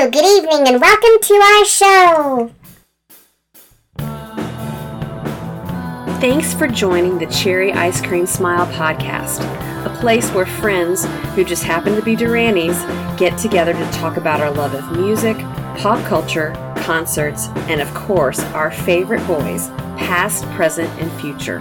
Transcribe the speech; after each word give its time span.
Hello, 0.00 0.10
good 0.10 0.24
evening, 0.24 0.66
and 0.66 0.80
welcome 0.80 1.20
to 1.20 1.34
our 1.34 1.64
show. 1.66 2.50
Thanks 6.22 6.54
for 6.54 6.66
joining 6.68 7.18
the 7.18 7.26
Cherry 7.26 7.70
Ice 7.74 8.00
Cream 8.00 8.24
Smile 8.24 8.64
podcast, 8.68 9.40
a 9.84 9.94
place 10.00 10.30
where 10.30 10.46
friends 10.46 11.04
who 11.34 11.44
just 11.44 11.64
happen 11.64 11.96
to 11.96 12.00
be 12.00 12.16
Duranies 12.16 12.78
get 13.18 13.36
together 13.36 13.74
to 13.74 13.90
talk 13.90 14.16
about 14.16 14.40
our 14.40 14.50
love 14.50 14.72
of 14.72 14.90
music, 14.98 15.36
pop 15.76 16.02
culture, 16.06 16.54
concerts, 16.78 17.48
and 17.68 17.82
of 17.82 17.92
course, 17.92 18.40
our 18.54 18.70
favorite 18.70 19.26
boys, 19.26 19.68
past, 19.98 20.46
present, 20.52 20.88
and 20.98 21.12
future. 21.20 21.58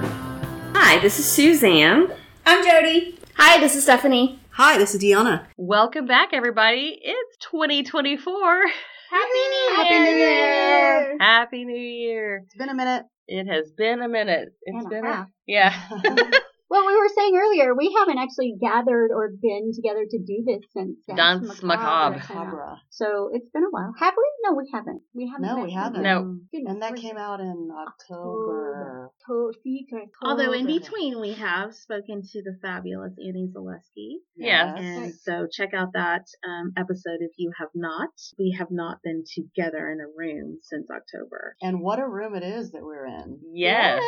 Hi, 0.75 0.97
this 1.01 1.19
is 1.19 1.25
Suzanne. 1.25 2.07
I'm 2.45 2.65
Jody. 2.65 3.19
Hi, 3.35 3.59
this 3.59 3.75
is 3.75 3.83
Stephanie. 3.83 4.38
Hi, 4.59 4.77
this 4.77 4.93
is 4.93 5.01
Deanna. 5.01 5.45
Welcome 5.55 6.05
back, 6.05 6.29
everybody. 6.33 6.99
It's 7.01 7.37
2024. 7.49 8.67
Happy 9.09 9.23
New 9.33 9.75
Happy 9.75 9.99
New 9.99 10.17
Year! 10.17 11.17
Happy 11.17 11.63
New 11.65 11.77
Year. 11.79 12.41
It's 12.45 12.55
been 12.57 12.67
a 12.67 12.75
minute. 12.75 13.03
It 13.29 13.45
has 13.47 13.71
been 13.71 14.01
a 14.01 14.09
minute. 14.09 14.49
It's 14.63 14.75
And 14.77 14.85
a 14.85 14.89
been 14.89 15.03
half. 15.05 15.27
yeah. 15.47 15.73
Well, 16.69 16.85
we 16.85 16.95
were 16.95 17.09
saying 17.15 17.33
earlier, 17.35 17.73
we 17.75 17.95
haven't 17.97 18.19
actually 18.19 18.55
gathered 18.61 19.09
or 19.11 19.31
been 19.41 19.71
together 19.73 20.05
to 20.09 20.19
do 20.19 20.43
this 20.45 20.61
since 20.71 20.97
Danse 21.15 21.63
Macabre. 21.63 22.17
Macabre. 22.17 22.77
So 22.89 23.29
it's 23.33 23.49
been 23.49 23.63
a 23.63 23.71
while. 23.71 23.93
Have 23.99 24.13
we? 24.15 24.23
No, 24.43 24.55
we 24.55 24.69
haven't. 24.71 25.01
We 25.13 25.27
haven't. 25.27 25.57
No, 25.57 25.63
we 25.63 25.71
haven't. 25.73 26.03
No. 26.03 26.37
Goodness, 26.51 26.71
And 26.71 26.81
that 26.83 26.95
came 26.95 27.17
out 27.17 27.39
in 27.39 27.69
October. 27.75 29.09
To- 29.27 29.51
secret. 29.63 30.09
Although 30.23 30.53
in 30.53 30.65
between 30.65 31.19
we 31.19 31.33
have 31.33 31.73
spoken 31.73 32.21
to 32.21 32.41
the 32.43 32.57
fabulous 32.61 33.13
Annie 33.19 33.49
Zaleski. 33.55 34.17
Yes. 34.35 34.77
And 34.79 35.13
so 35.13 35.47
check 35.51 35.73
out 35.73 35.89
that 35.93 36.25
um, 36.47 36.73
episode 36.77 37.19
if 37.21 37.31
you 37.37 37.51
have 37.59 37.69
not. 37.75 38.09
We 38.37 38.55
have 38.57 38.69
not 38.71 38.97
been 39.03 39.23
together 39.35 39.91
in 39.91 39.99
a 39.99 40.07
room 40.15 40.59
since 40.61 40.87
October. 40.89 41.55
And 41.61 41.81
what 41.81 41.99
a 41.99 42.07
room 42.07 42.35
it 42.35 42.43
is 42.43 42.71
that 42.71 42.83
we're 42.83 43.05
in. 43.05 43.39
Yes. 43.53 44.03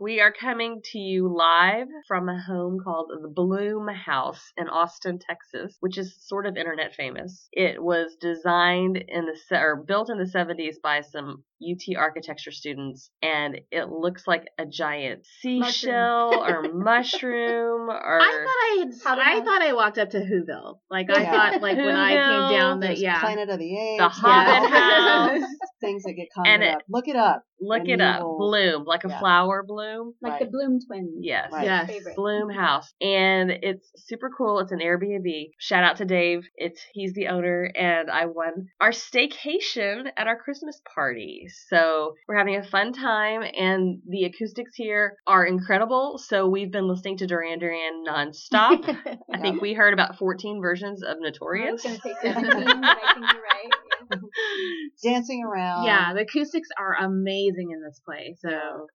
We 0.00 0.20
are 0.20 0.32
coming 0.32 0.80
to 0.92 0.98
you 0.98 1.26
live 1.26 1.88
from 2.06 2.28
a 2.28 2.40
home 2.40 2.78
called 2.78 3.10
the 3.10 3.28
Bloomhouse 3.28 4.52
in 4.56 4.68
Austin, 4.68 5.18
Texas, 5.18 5.76
which 5.80 5.98
is 5.98 6.14
sort 6.24 6.46
of 6.46 6.56
internet 6.56 6.94
famous. 6.94 7.48
It 7.50 7.82
was 7.82 8.14
designed 8.14 8.96
in 8.96 9.26
the 9.26 9.36
or 9.56 9.74
built 9.74 10.08
in 10.08 10.18
the 10.18 10.24
70s 10.24 10.80
by 10.80 11.00
some 11.00 11.42
UT 11.62 11.96
architecture 11.96 12.50
students, 12.52 13.10
and 13.22 13.60
it 13.70 13.88
looks 13.90 14.26
like 14.26 14.46
a 14.58 14.66
giant 14.66 15.26
seashell 15.40 16.34
or 16.34 16.72
mushroom 16.72 17.88
or 17.90 18.20
I 18.20 18.24
thought 18.24 18.48
I 18.48 18.76
had. 18.80 18.94
How 19.04 19.18
I 19.18 19.36
I- 19.38 19.44
thought 19.44 19.62
I 19.62 19.72
walked 19.72 19.98
up 19.98 20.10
to 20.10 20.18
Whoville. 20.18 20.78
Like 20.90 21.10
I 21.10 21.24
thought, 21.24 21.60
like 21.62 21.76
when 21.76 21.94
I 21.96 22.10
came 22.10 22.58
down, 22.58 22.80
that 22.80 22.98
yeah. 22.98 23.20
Planet 23.20 23.48
of 23.50 23.58
the 23.58 23.76
Apes. 23.78 24.02
the 24.02 24.08
Hobbit 24.08 24.70
Yeah. 24.70 25.28
House. 25.38 25.48
Things 25.80 26.02
that 26.04 26.12
get 26.14 26.28
And 26.36 26.62
conjured 26.62 26.62
it- 26.62 26.74
up. 26.74 26.82
Look 26.88 27.08
it 27.08 27.16
up. 27.16 27.42
Look 27.60 27.88
it 27.88 28.00
up. 28.00 28.22
will- 28.22 28.38
Bloom, 28.38 28.84
like 28.84 29.04
a 29.04 29.08
Yeah. 29.08 29.18
flower 29.18 29.64
bloom. 29.66 30.14
like 30.22 30.32
Right. 30.34 30.40
the 30.44 30.46
Bloom 30.50 30.78
twins. 30.86 31.18
Yes. 31.20 31.50
Right. 31.52 31.64
Yes. 31.64 31.86
Favorite. 31.88 32.16
Mm-hmm. 32.16 32.20
Bloomhouse, 32.60 32.86
and 33.00 33.50
it's 33.50 33.90
super 33.96 34.30
cool. 34.36 34.60
It's 34.60 34.70
an 34.72 34.78
Airbnb. 34.78 35.50
Shout 35.58 35.82
out 35.84 35.96
to 35.96 36.04
Dave. 36.04 36.46
It's 36.56 36.80
he's 36.92 37.14
the 37.14 37.28
owner, 37.28 37.70
and 37.76 38.10
I 38.10 38.26
won 38.26 38.68
our 38.80 38.90
staycation 38.90 40.06
at 40.16 40.26
our 40.28 40.36
Christmas 40.36 40.80
party. 40.94 41.46
So 41.68 42.14
we're 42.26 42.36
having 42.36 42.56
a 42.56 42.64
fun 42.64 42.92
time, 42.92 43.42
and 43.42 44.00
the 44.08 44.24
acoustics 44.24 44.72
here 44.74 45.16
are 45.26 45.44
incredible. 45.44 46.18
So 46.18 46.48
we've 46.48 46.70
been 46.70 46.88
listening 46.88 47.18
to 47.18 47.26
Duran 47.26 47.58
Duran 47.58 48.04
nonstop. 48.06 48.96
I 49.32 49.40
think 49.40 49.60
we 49.60 49.74
heard 49.74 49.94
about 49.94 50.16
14 50.18 50.60
versions 50.60 51.02
of 51.02 51.16
I 51.16 51.20
was 51.20 51.32
Notorious. 51.32 51.82
going 51.82 51.96
to 51.96 52.00
say 52.00 52.14
17, 52.22 52.52
but 52.52 52.64
I 52.66 53.14
think 53.14 53.26
you're 53.32 53.42
right. 53.42 53.72
Yeah. 54.10 54.18
Dancing 55.02 55.44
around. 55.44 55.84
yeah, 55.86 56.12
the 56.14 56.22
acoustics 56.22 56.68
are 56.78 56.96
amazing 57.04 57.70
in 57.72 57.82
this 57.82 58.00
place. 58.04 58.38
So 58.40 58.50
oh, 58.50 58.86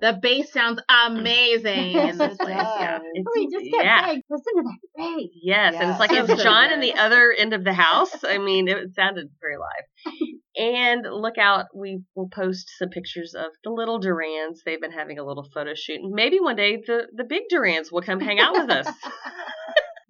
the 0.00 0.18
bass 0.20 0.52
sounds 0.52 0.80
amazing 1.06 1.92
in 1.98 2.18
this 2.18 2.32
It 2.32 2.38
place. 2.38 2.56
Yeah. 2.56 2.96
It's- 2.96 3.24
Oh, 3.34 3.48
just 3.50 3.70
kept 3.72 3.84
yeah. 3.84 4.04
saying, 4.06 4.22
listen 4.28 4.52
to 4.56 4.62
that 4.62 4.78
bass. 4.96 5.28
Yes, 5.42 5.74
and 5.78 5.90
it's 5.90 6.00
like 6.00 6.10
So, 6.10 6.16
it's 6.24 6.28
so 6.28 6.36
John 6.42 6.72
in 6.72 6.80
the 6.80 6.94
other 6.98 7.32
end 7.36 7.52
of 7.54 7.64
the 7.64 7.72
house. 7.72 8.24
I 8.24 8.38
mean, 8.38 8.68
it 8.68 8.94
sounded 8.94 9.28
very 9.40 9.56
live. 9.56 10.14
And 10.56 11.06
look 11.10 11.38
out, 11.38 11.66
we 11.74 12.02
will 12.14 12.28
post 12.28 12.70
some 12.78 12.90
pictures 12.90 13.34
of 13.34 13.46
the 13.64 13.70
little 13.70 14.00
Durans. 14.00 14.58
They've 14.66 14.80
been 14.80 14.92
having 14.92 15.18
a 15.18 15.24
little 15.24 15.46
photo 15.54 15.72
shoot, 15.74 16.00
and 16.02 16.12
maybe 16.12 16.40
one 16.40 16.56
day 16.56 16.82
the 16.86 17.06
the 17.14 17.24
big 17.24 17.42
Durans 17.52 17.90
will 17.90 18.02
come 18.02 18.20
hang 18.20 18.38
out 18.40 18.52
with 18.52 18.70
us. 18.70 18.86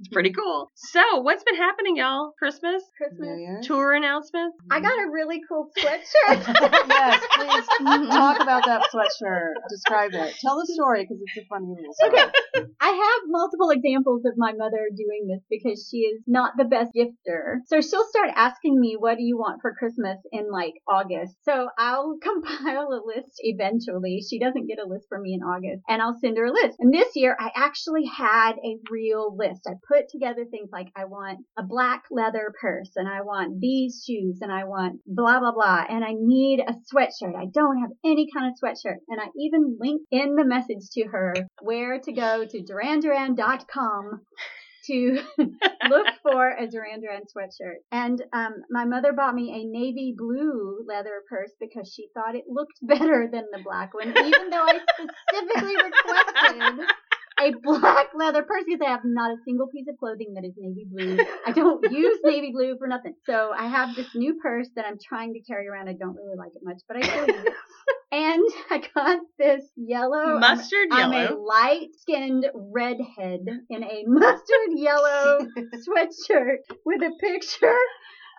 It's 0.02 0.08
pretty 0.08 0.32
cool. 0.32 0.68
So, 0.74 1.20
what's 1.20 1.44
been 1.44 1.54
happening, 1.54 1.96
y'all? 1.96 2.32
Christmas 2.36 2.82
New 2.82 3.06
Christmas. 3.06 3.38
Year's. 3.38 3.66
tour 3.66 3.92
announcements. 3.94 4.56
I 4.68 4.80
got 4.80 4.98
a 4.98 5.08
really 5.12 5.40
cool 5.48 5.70
sweatshirt. 5.78 6.42
yes, 6.88 7.24
please 7.36 7.64
mhm. 7.80 8.10
talk 8.10 8.42
about 8.42 8.66
that 8.66 8.88
sweatshirt. 8.92 9.52
Describe 9.70 10.10
it. 10.14 10.34
Tell 10.40 10.58
the 10.58 10.66
story 10.66 11.04
because 11.04 11.22
it's 11.22 11.46
a 11.46 11.48
funny 11.48 11.68
little 11.68 11.94
story. 11.94 12.20
Okay. 12.20 12.68
I 12.80 12.88
have 12.88 13.22
multiple 13.28 13.70
examples 13.70 14.24
of 14.24 14.32
my 14.36 14.52
mother 14.52 14.88
doing 14.96 15.28
this 15.28 15.42
because 15.48 15.86
she 15.88 15.98
is 15.98 16.20
not 16.26 16.54
the 16.56 16.64
best 16.64 16.90
gifter. 16.96 17.58
So 17.66 17.80
she'll 17.80 18.08
start 18.08 18.30
asking 18.34 18.80
me, 18.80 18.96
what 18.98 19.19
do 19.19 19.22
you 19.22 19.38
want 19.38 19.60
for 19.62 19.72
Christmas 19.72 20.19
in 20.32 20.50
like 20.50 20.74
August? 20.88 21.36
So 21.44 21.69
I'll 21.78 22.19
compile 22.22 22.88
a 22.88 23.06
list 23.06 23.38
eventually. 23.38 24.20
She 24.28 24.40
doesn't 24.40 24.66
get 24.66 24.80
a 24.80 24.88
list 24.88 25.06
from 25.08 25.22
me 25.22 25.34
in 25.34 25.42
August 25.42 25.84
and 25.88 26.02
I'll 26.02 26.19
send 26.20 26.38
her 26.38 26.46
a 26.46 26.52
list. 26.52 26.78
And 26.80 26.92
this 26.92 27.14
year 27.14 27.36
I 27.38 27.50
actually 27.54 28.06
had 28.06 28.54
a 28.64 28.78
real 28.90 29.36
list. 29.36 29.69
I 29.69 29.74
put 29.86 29.91
together 30.10 30.44
things 30.44 30.70
like 30.72 30.88
I 30.97 31.04
want 31.04 31.41
a 31.58 31.62
black 31.62 32.04
leather 32.10 32.53
purse 32.60 32.91
and 32.97 33.08
I 33.08 33.22
want 33.22 33.60
these 33.60 34.04
shoes 34.06 34.38
and 34.41 34.53
I 34.53 34.64
want 34.64 35.00
blah 35.06 35.41
blah 35.41 35.53
blah 35.53 35.84
and 35.88 36.04
I 36.04 36.14
need 36.14 36.60
a 36.60 36.72
sweatshirt. 36.92 37.36
I 37.36 37.47
don't 37.47 37.80
have 37.80 37.91
any 38.04 38.28
kind 38.34 38.52
of 38.52 38.58
sweatshirt. 38.62 38.98
And 39.08 39.20
I 39.20 39.26
even 39.38 39.76
linked 39.81 40.06
in 40.10 40.34
the 40.34 40.44
message 40.44 40.91
to 40.92 41.04
her 41.08 41.34
where 41.60 42.00
to 42.00 42.12
go 42.12 42.44
to 42.44 42.62
duranduran.com 42.62 44.20
to 44.86 45.20
look 45.88 46.06
for 46.22 46.50
a 46.50 46.66
Duran 46.66 47.00
Duran 47.00 47.22
sweatshirt. 47.22 47.76
And 47.91 48.22
um, 48.32 48.54
my 48.70 48.84
mother 48.84 49.12
bought 49.12 49.34
me 49.34 49.50
a 49.52 49.64
navy 49.64 50.14
blue 50.16 50.84
leather 50.86 51.22
purse 51.28 51.52
because 51.60 51.92
she 51.92 52.08
thought 52.14 52.34
it 52.34 52.44
looked 52.48 52.78
better 52.82 53.28
than 53.31 53.44
the 53.52 53.62
black 53.62 53.94
one, 53.94 54.08
even 54.08 54.50
though 54.50 54.64
I 54.64 54.81
specifically 54.94 55.76
requested 55.76 56.86
a 57.42 57.53
black 57.62 58.08
leather 58.14 58.42
purse 58.42 58.64
because 58.66 58.80
I 58.86 58.91
have 58.91 59.00
not 59.04 59.30
a 59.32 59.36
single 59.44 59.66
piece 59.69 59.86
of 59.88 59.97
clothing 59.98 60.34
that 60.34 60.44
is 60.44 60.53
navy 60.56 60.86
blue. 60.91 61.19
I 61.47 61.53
don't 61.53 61.82
use 61.92 62.19
navy 62.25 62.53
blue 62.53 62.76
for 62.78 62.86
nothing. 62.86 63.14
So 63.26 63.50
I 63.56 63.66
have 63.69 63.94
this 63.97 64.08
new 64.14 64.38
purse 64.42 64.69
that 64.76 64.84
I'm 64.86 64.98
trying 65.03 65.34
to 65.34 65.41
carry 65.41 65.69
around. 65.69 65.88
I 65.88 65.94
don't 65.94 66.16
really 66.16 66.36
like 66.36 66.52
it 66.54 66.62
much, 66.62 66.81
but 66.88 66.97
I 66.98 67.00
still 67.02 67.26
use 67.26 67.47
it. 67.47 67.52
And 68.14 68.42
I 68.70 68.82
got 68.94 69.20
this 69.38 69.64
yellow 69.75 70.34
um, 70.34 70.41
Mustard 70.41 70.88
I'm 70.91 71.12
yellow. 71.14 71.34
a 71.34 71.41
light 71.41 71.88
skinned 71.98 72.44
redhead 72.54 73.41
in 73.70 73.82
a 73.82 74.04
mustard 74.06 74.72
yellow 74.76 75.38
sweatshirt 75.88 76.58
with 76.84 77.00
a 77.00 77.10
picture 77.19 77.75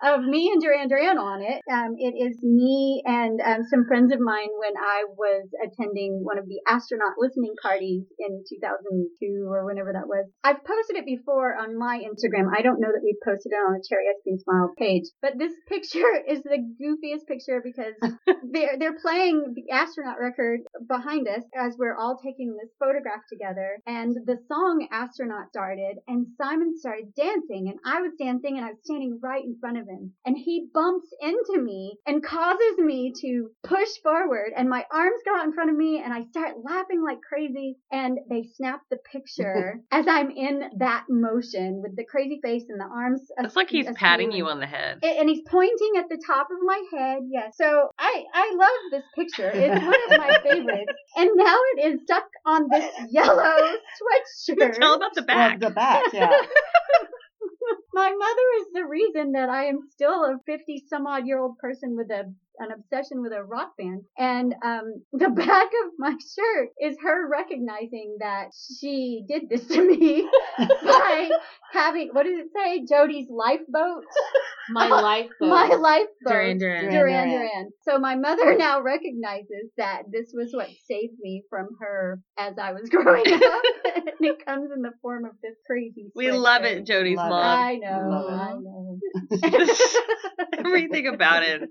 of 0.02 0.22
me 0.22 0.50
and 0.52 0.60
Duran 0.60 0.88
Duran 0.88 1.18
on 1.18 1.42
it. 1.42 1.60
Um, 1.70 1.94
it 1.98 2.14
is 2.16 2.38
me 2.42 3.02
and 3.06 3.40
um, 3.40 3.62
some 3.70 3.86
friends 3.86 4.12
of 4.12 4.20
mine 4.20 4.50
when 4.58 4.74
I 4.76 5.04
was 5.08 5.48
attending 5.62 6.20
one 6.22 6.38
of 6.38 6.46
the 6.46 6.60
astronaut 6.66 7.14
listening 7.18 7.54
parties 7.62 8.04
in 8.18 8.42
2002 8.48 9.46
or 9.48 9.64
whenever 9.64 9.92
that 9.92 10.08
was. 10.08 10.26
I've 10.42 10.64
posted 10.64 10.96
it 10.96 11.06
before 11.06 11.56
on 11.56 11.78
my 11.78 12.02
Instagram. 12.02 12.50
I 12.52 12.62
don't 12.62 12.80
know 12.80 12.92
that 12.92 13.04
we've 13.04 13.20
posted 13.24 13.52
it 13.52 13.62
on 13.62 13.74
the 13.74 13.84
Cherry 13.86 14.04
Cream 14.22 14.38
Smile 14.38 14.72
page, 14.78 15.04
but 15.22 15.38
this 15.38 15.52
picture 15.68 16.10
is 16.28 16.42
the 16.42 16.60
goofiest 16.80 17.26
picture 17.26 17.62
because 17.62 17.94
they're 18.52 18.76
they're 18.78 18.98
playing 19.00 19.54
the 19.54 19.72
astronaut 19.72 20.16
record 20.20 20.60
behind 20.88 21.28
us 21.28 21.42
as 21.56 21.76
we're 21.78 21.96
all 21.96 22.18
taking 22.22 22.56
this 22.56 22.70
photograph 22.78 23.22
together 23.30 23.78
and 23.86 24.16
the 24.26 24.36
song 24.48 24.86
astronaut 24.90 25.48
started 25.48 25.96
and 26.08 26.26
simon 26.40 26.76
started 26.78 27.14
dancing 27.16 27.68
and 27.68 27.78
i 27.84 28.00
was 28.00 28.12
dancing 28.18 28.56
and 28.56 28.64
i 28.64 28.70
was 28.70 28.78
standing 28.82 29.18
right 29.22 29.44
in 29.44 29.56
front 29.60 29.78
of 29.78 29.83
him 29.88 30.12
and 30.24 30.36
he 30.36 30.68
bumps 30.72 31.08
into 31.20 31.60
me 31.62 31.96
and 32.06 32.24
causes 32.24 32.78
me 32.78 33.12
to 33.20 33.50
push 33.64 33.88
forward 34.02 34.52
and 34.56 34.68
my 34.68 34.84
arms 34.92 35.20
go 35.24 35.36
out 35.36 35.44
in 35.44 35.52
front 35.52 35.70
of 35.70 35.76
me 35.76 36.02
and 36.04 36.12
i 36.12 36.22
start 36.30 36.54
laughing 36.64 37.02
like 37.04 37.18
crazy 37.28 37.76
and 37.92 38.18
they 38.30 38.42
snap 38.56 38.80
the 38.90 38.98
picture 39.12 39.80
as 39.90 40.06
i'm 40.08 40.30
in 40.30 40.62
that 40.78 41.04
motion 41.08 41.80
with 41.82 41.94
the 41.96 42.04
crazy 42.04 42.40
face 42.42 42.64
and 42.68 42.80
the 42.80 42.84
arms 42.84 43.20
It's 43.38 43.56
like 43.56 43.68
he's 43.70 43.86
askew 43.86 43.96
patting 43.98 44.28
and- 44.28 44.38
you 44.38 44.46
on 44.48 44.60
the 44.60 44.66
head. 44.66 44.98
a- 45.02 45.18
and 45.20 45.28
he's 45.28 45.42
pointing 45.48 45.92
at 45.98 46.08
the 46.08 46.20
top 46.26 46.48
of 46.50 46.58
my 46.64 46.82
head. 46.92 47.18
Yes. 47.30 47.54
So 47.56 47.88
I 47.98 48.24
I 48.34 48.54
love 48.56 48.90
this 48.90 49.04
picture. 49.14 49.50
It's 49.52 49.84
one 49.84 49.94
of 49.94 50.18
my 50.18 50.38
favorites. 50.42 50.92
And 51.16 51.30
now 51.34 51.56
it 51.76 51.94
is 51.94 52.00
stuck 52.04 52.24
on 52.46 52.68
this 52.70 52.90
yellow 53.10 53.42
sweatshirt. 54.00 54.74
Tell 54.80 54.94
about 54.94 55.14
the 55.14 55.24
Well, 55.26 55.36
back. 55.36 55.60
the 55.60 55.70
back, 55.70 56.02
yeah. 56.12 56.30
My 57.94 58.10
mother 58.10 58.48
is 58.60 58.72
the 58.72 58.86
reason 58.86 59.32
that 59.32 59.48
I 59.48 59.66
am 59.66 59.88
still 59.88 60.24
a 60.24 60.40
50 60.44 60.84
some 60.88 61.06
odd 61.06 61.28
year 61.28 61.38
old 61.38 61.58
person 61.58 61.96
with 61.96 62.10
a 62.10 62.34
an 62.58 62.68
obsession 62.72 63.20
with 63.22 63.32
a 63.32 63.42
rock 63.42 63.72
band. 63.78 64.02
And 64.18 64.54
um, 64.64 65.02
the 65.12 65.28
back 65.30 65.66
of 65.84 65.90
my 65.98 66.10
shirt 66.12 66.68
is 66.80 66.96
her 67.02 67.28
recognizing 67.28 68.16
that 68.20 68.48
she 68.80 69.24
did 69.28 69.48
this 69.48 69.66
to 69.68 69.84
me 69.86 70.28
by 70.58 71.30
having, 71.72 72.10
what 72.12 72.24
does 72.24 72.38
it 72.38 72.46
say? 72.54 72.84
Jody's 72.88 73.26
lifeboat 73.30 74.04
My 74.70 74.88
life 74.88 75.28
boat. 75.40 75.48
my 75.48 75.66
life 75.74 76.06
boat. 76.24 76.30
Duran 76.32 76.58
Duran. 76.58 76.84
Duran 76.90 76.94
Duran. 76.94 77.30
Duran. 77.30 77.70
So 77.82 77.98
my 77.98 78.14
mother 78.16 78.56
now 78.56 78.80
recognizes 78.80 79.70
that 79.76 80.02
this 80.10 80.32
was 80.32 80.50
what 80.52 80.68
saved 80.88 81.14
me 81.20 81.42
from 81.50 81.68
her 81.80 82.20
as 82.38 82.54
I 82.60 82.72
was 82.72 82.88
growing 82.88 83.26
up. 83.32 83.62
and 83.96 84.08
it 84.20 84.44
comes 84.46 84.70
in 84.74 84.82
the 84.82 84.92
form 85.02 85.24
of 85.24 85.32
this 85.42 85.56
crazy. 85.66 86.10
We 86.14 86.30
love 86.30 86.62
sweatshirt. 86.62 86.76
it, 86.76 86.86
Jody's 86.86 87.16
Love 87.16 87.26
it. 87.26 87.30
mom. 87.30 87.58
I 87.58 87.74
know, 87.76 88.08
Love. 88.08 88.40
I 88.40 88.52
know. 89.66 89.76
Everything 90.58 91.06
about 91.08 91.42
it. 91.42 91.62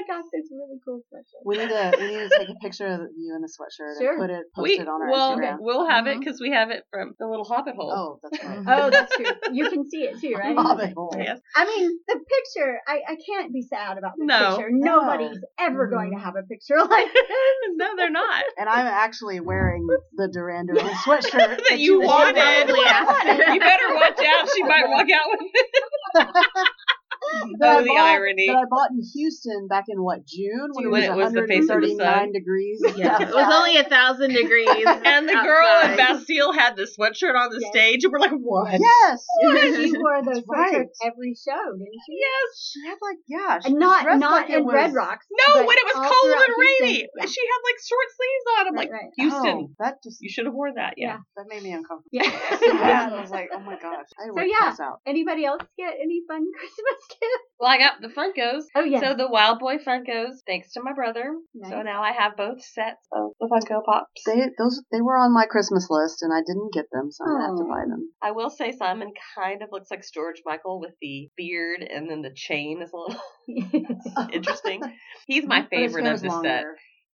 I 0.00 0.06
got 0.06 0.24
this 0.32 0.48
really 0.50 0.78
cool 0.84 1.00
sweatshirt. 1.12 1.44
We 1.44 1.58
need 1.58 1.68
to 1.68 1.92
we 1.98 2.06
need 2.08 2.28
to 2.28 2.38
take 2.38 2.48
a 2.48 2.54
picture 2.62 2.86
of 2.86 3.00
you 3.16 3.34
in 3.36 3.42
the 3.42 3.48
sweatshirt 3.48 3.98
Sure. 4.00 4.12
and 4.12 4.20
put 4.20 4.30
it 4.30 4.44
post 4.56 4.62
We 4.64 4.78
it 4.78 4.88
on 4.88 5.02
our 5.02 5.10
well, 5.10 5.36
Instagram. 5.36 5.56
we'll 5.60 5.88
have 5.88 6.06
it 6.06 6.16
Mhm. 6.16 6.20
because 6.20 6.40
we 6.40 6.50
have 6.52 6.70
it 6.70 6.84
from 6.90 7.12
the 7.18 7.26
little 7.26 7.44
Hobbit 7.44 7.74
hole. 7.76 7.92
Oh, 7.92 8.18
that's 8.22 8.44
right. 8.44 8.58
Oh, 8.66 8.90
that's 8.90 9.14
true. 9.14 9.26
You 9.52 9.68
can 9.68 9.88
see 9.90 10.04
it 10.04 10.20
too, 10.20 10.34
right? 10.38 10.56
Hobbit 10.56 10.92
hole. 10.96 11.14
Yes. 11.18 11.38
I 11.56 11.64
mean, 11.66 11.98
the 12.08 12.14
picture, 12.14 12.80
I, 12.88 13.00
I 13.08 13.16
can't 13.28 13.52
be 13.52 13.62
sad 13.62 13.98
about 13.98 14.12
the 14.16 14.24
No. 14.24 14.56
picture. 14.56 14.68
No. 14.72 15.00
Nobody's 15.00 15.38
ever 15.58 15.88
Mhm. 15.88 15.90
going 15.90 16.10
to 16.16 16.18
have 16.24 16.34
a 16.36 16.42
picture 16.42 16.76
like 16.78 17.12
this. 17.12 17.26
no, 17.76 17.96
they're 17.96 18.10
not. 18.10 18.44
And 18.58 18.68
I'm 18.68 18.86
actually 18.86 19.40
wearing 19.40 19.86
the 20.16 20.28
Duran 20.32 20.66
Duran 20.66 20.86
sweatshirt 21.04 21.60
That 21.68 21.78
you 21.78 22.00
wanted. 22.00 22.36
probably 22.36 22.84
asked. 22.86 23.54
you 23.54 23.60
better 23.60 23.94
watch 23.94 24.18
out. 24.24 24.48
She 24.54 24.62
might 24.62 24.88
walk 24.88 25.08
out 25.10 25.26
with 25.30 25.40
it. 25.54 26.68
That 27.60 27.68
I 27.68 27.78
Oh, 27.78 27.82
the 27.82 27.88
bought- 27.88 28.00
irony. 28.00 28.46
That 28.48 28.56
I 28.56 28.64
bought 28.68 28.90
in 28.90 29.00
Houston 29.14 29.66
back 29.68 29.84
in 29.88 30.02
what 30.02 30.26
June 30.26 30.68
when, 30.74 30.90
When 30.90 31.02
it 31.02 31.06
it 31.10 31.16
was 31.16 31.32
was 31.32 31.34
the 31.34 31.46
face 31.46 31.68
of 31.70 31.80
the 31.80 31.94
139 31.94 32.04
sun. 32.04 32.32
degrees. 32.32 32.78
Yeah, 32.96 33.22
it 33.28 33.34
was 33.34 33.48
only 33.52 33.76
a 33.76 33.84
thousand 33.84 34.32
degrees. 34.34 34.68
And 35.10 35.28
the 35.28 35.32
girl 35.34 35.66
in 35.84 35.90
outside. 35.90 35.96
Bastille 35.96 36.52
had 36.52 36.76
the 36.76 36.84
sweatshirt 36.86 37.34
on 37.34 37.50
the 37.50 37.58
Yes. 37.60 37.70
stage, 37.72 38.04
and 38.04 38.12
we're 38.12 38.20
like, 38.20 38.32
what? 38.38 38.78
Yes. 38.78 39.24
she 39.40 39.92
wore 39.98 40.22
those 40.22 40.42
That's 40.42 40.46
right. 40.48 40.86
sweatshirts 40.86 40.96
every 41.04 41.34
show, 41.34 41.64
didn't 41.76 42.00
she? 42.06 42.14
Yes. 42.20 42.48
She 42.72 42.80
had 42.88 42.98
like 43.02 43.18
yeah. 43.28 43.58
She 43.60 43.70
And 43.70 43.78
not 43.78 44.04
not 44.18 44.46
like 44.46 44.50
in 44.50 44.64
was, 44.64 44.74
Red 44.74 44.92
Rocks. 44.94 45.26
No, 45.30 45.64
when 45.66 45.76
it 45.76 45.84
was 45.86 45.98
cold 45.98 46.32
and 46.36 46.54
rainy. 46.58 47.06
Yeah. 47.06 47.26
She 47.26 47.40
had 47.40 47.60
like 47.64 47.78
short 47.82 48.08
sleeves 48.16 48.46
on. 48.58 48.66
I'm 48.68 48.74
Right, 48.74 48.90
like, 48.90 48.92
right. 48.92 49.10
Houston, 49.16 49.58
Oh, 49.70 49.70
that 49.80 50.02
just 50.02 50.18
you 50.20 50.28
should 50.30 50.46
have 50.46 50.54
worn 50.54 50.74
that. 50.76 50.94
Yeah. 50.96 51.18
that 51.36 51.46
made 51.48 51.62
me 51.62 51.72
uncomfortable. 51.72 52.08
Yeah. 52.12 52.30
yeah, 52.62 53.10
I 53.12 53.20
was 53.20 53.30
like, 53.30 53.50
oh 53.54 53.60
my 53.60 53.76
gosh, 53.78 54.06
I 54.18 54.26
So 54.34 54.42
yeah. 54.42 54.74
out. 54.80 55.00
Anybody 55.06 55.44
else 55.44 55.62
get 55.76 55.94
any 56.00 56.22
fun 56.28 56.44
Christmas 56.56 57.00
gifts? 57.08 57.19
Well, 57.60 57.68
I 57.68 57.76
got 57.76 58.00
the 58.00 58.08
Funkos. 58.08 58.62
Oh 58.74 58.84
yeah. 58.84 59.00
So 59.00 59.14
the 59.14 59.28
Wild 59.28 59.58
Boy 59.58 59.76
Funkos, 59.76 60.36
thanks 60.46 60.72
to 60.72 60.82
my 60.82 60.94
brother. 60.94 61.34
So 61.68 61.82
now 61.82 62.02
I 62.02 62.12
have 62.12 62.34
both 62.34 62.64
sets 62.64 63.06
of 63.12 63.32
the 63.38 63.48
Funko 63.52 63.84
Pops. 63.84 64.22
They 64.24 64.46
those 64.56 64.82
they 64.90 65.02
were 65.02 65.18
on 65.18 65.34
my 65.34 65.44
Christmas 65.44 65.88
list 65.90 66.22
and 66.22 66.32
I 66.32 66.40
didn't 66.40 66.72
get 66.72 66.86
them, 66.90 67.10
so 67.12 67.22
I'm 67.22 67.32
gonna 67.32 67.46
have 67.48 67.56
to 67.58 67.64
buy 67.64 67.84
them. 67.86 68.10
I 68.22 68.30
will 68.30 68.48
say 68.48 68.72
Simon 68.72 69.12
kind 69.34 69.62
of 69.62 69.68
looks 69.72 69.90
like 69.90 70.02
George 70.10 70.40
Michael 70.46 70.80
with 70.80 70.94
the 71.02 71.28
beard 71.36 71.82
and 71.82 72.08
then 72.08 72.22
the 72.22 72.32
chain 72.34 72.80
is 72.80 72.92
a 72.94 72.96
little 72.96 73.20
interesting. 74.32 74.80
He's 75.26 75.44
my 75.44 75.66
favorite 75.68 76.06
of 76.06 76.22
the 76.22 76.30
set. 76.42 76.64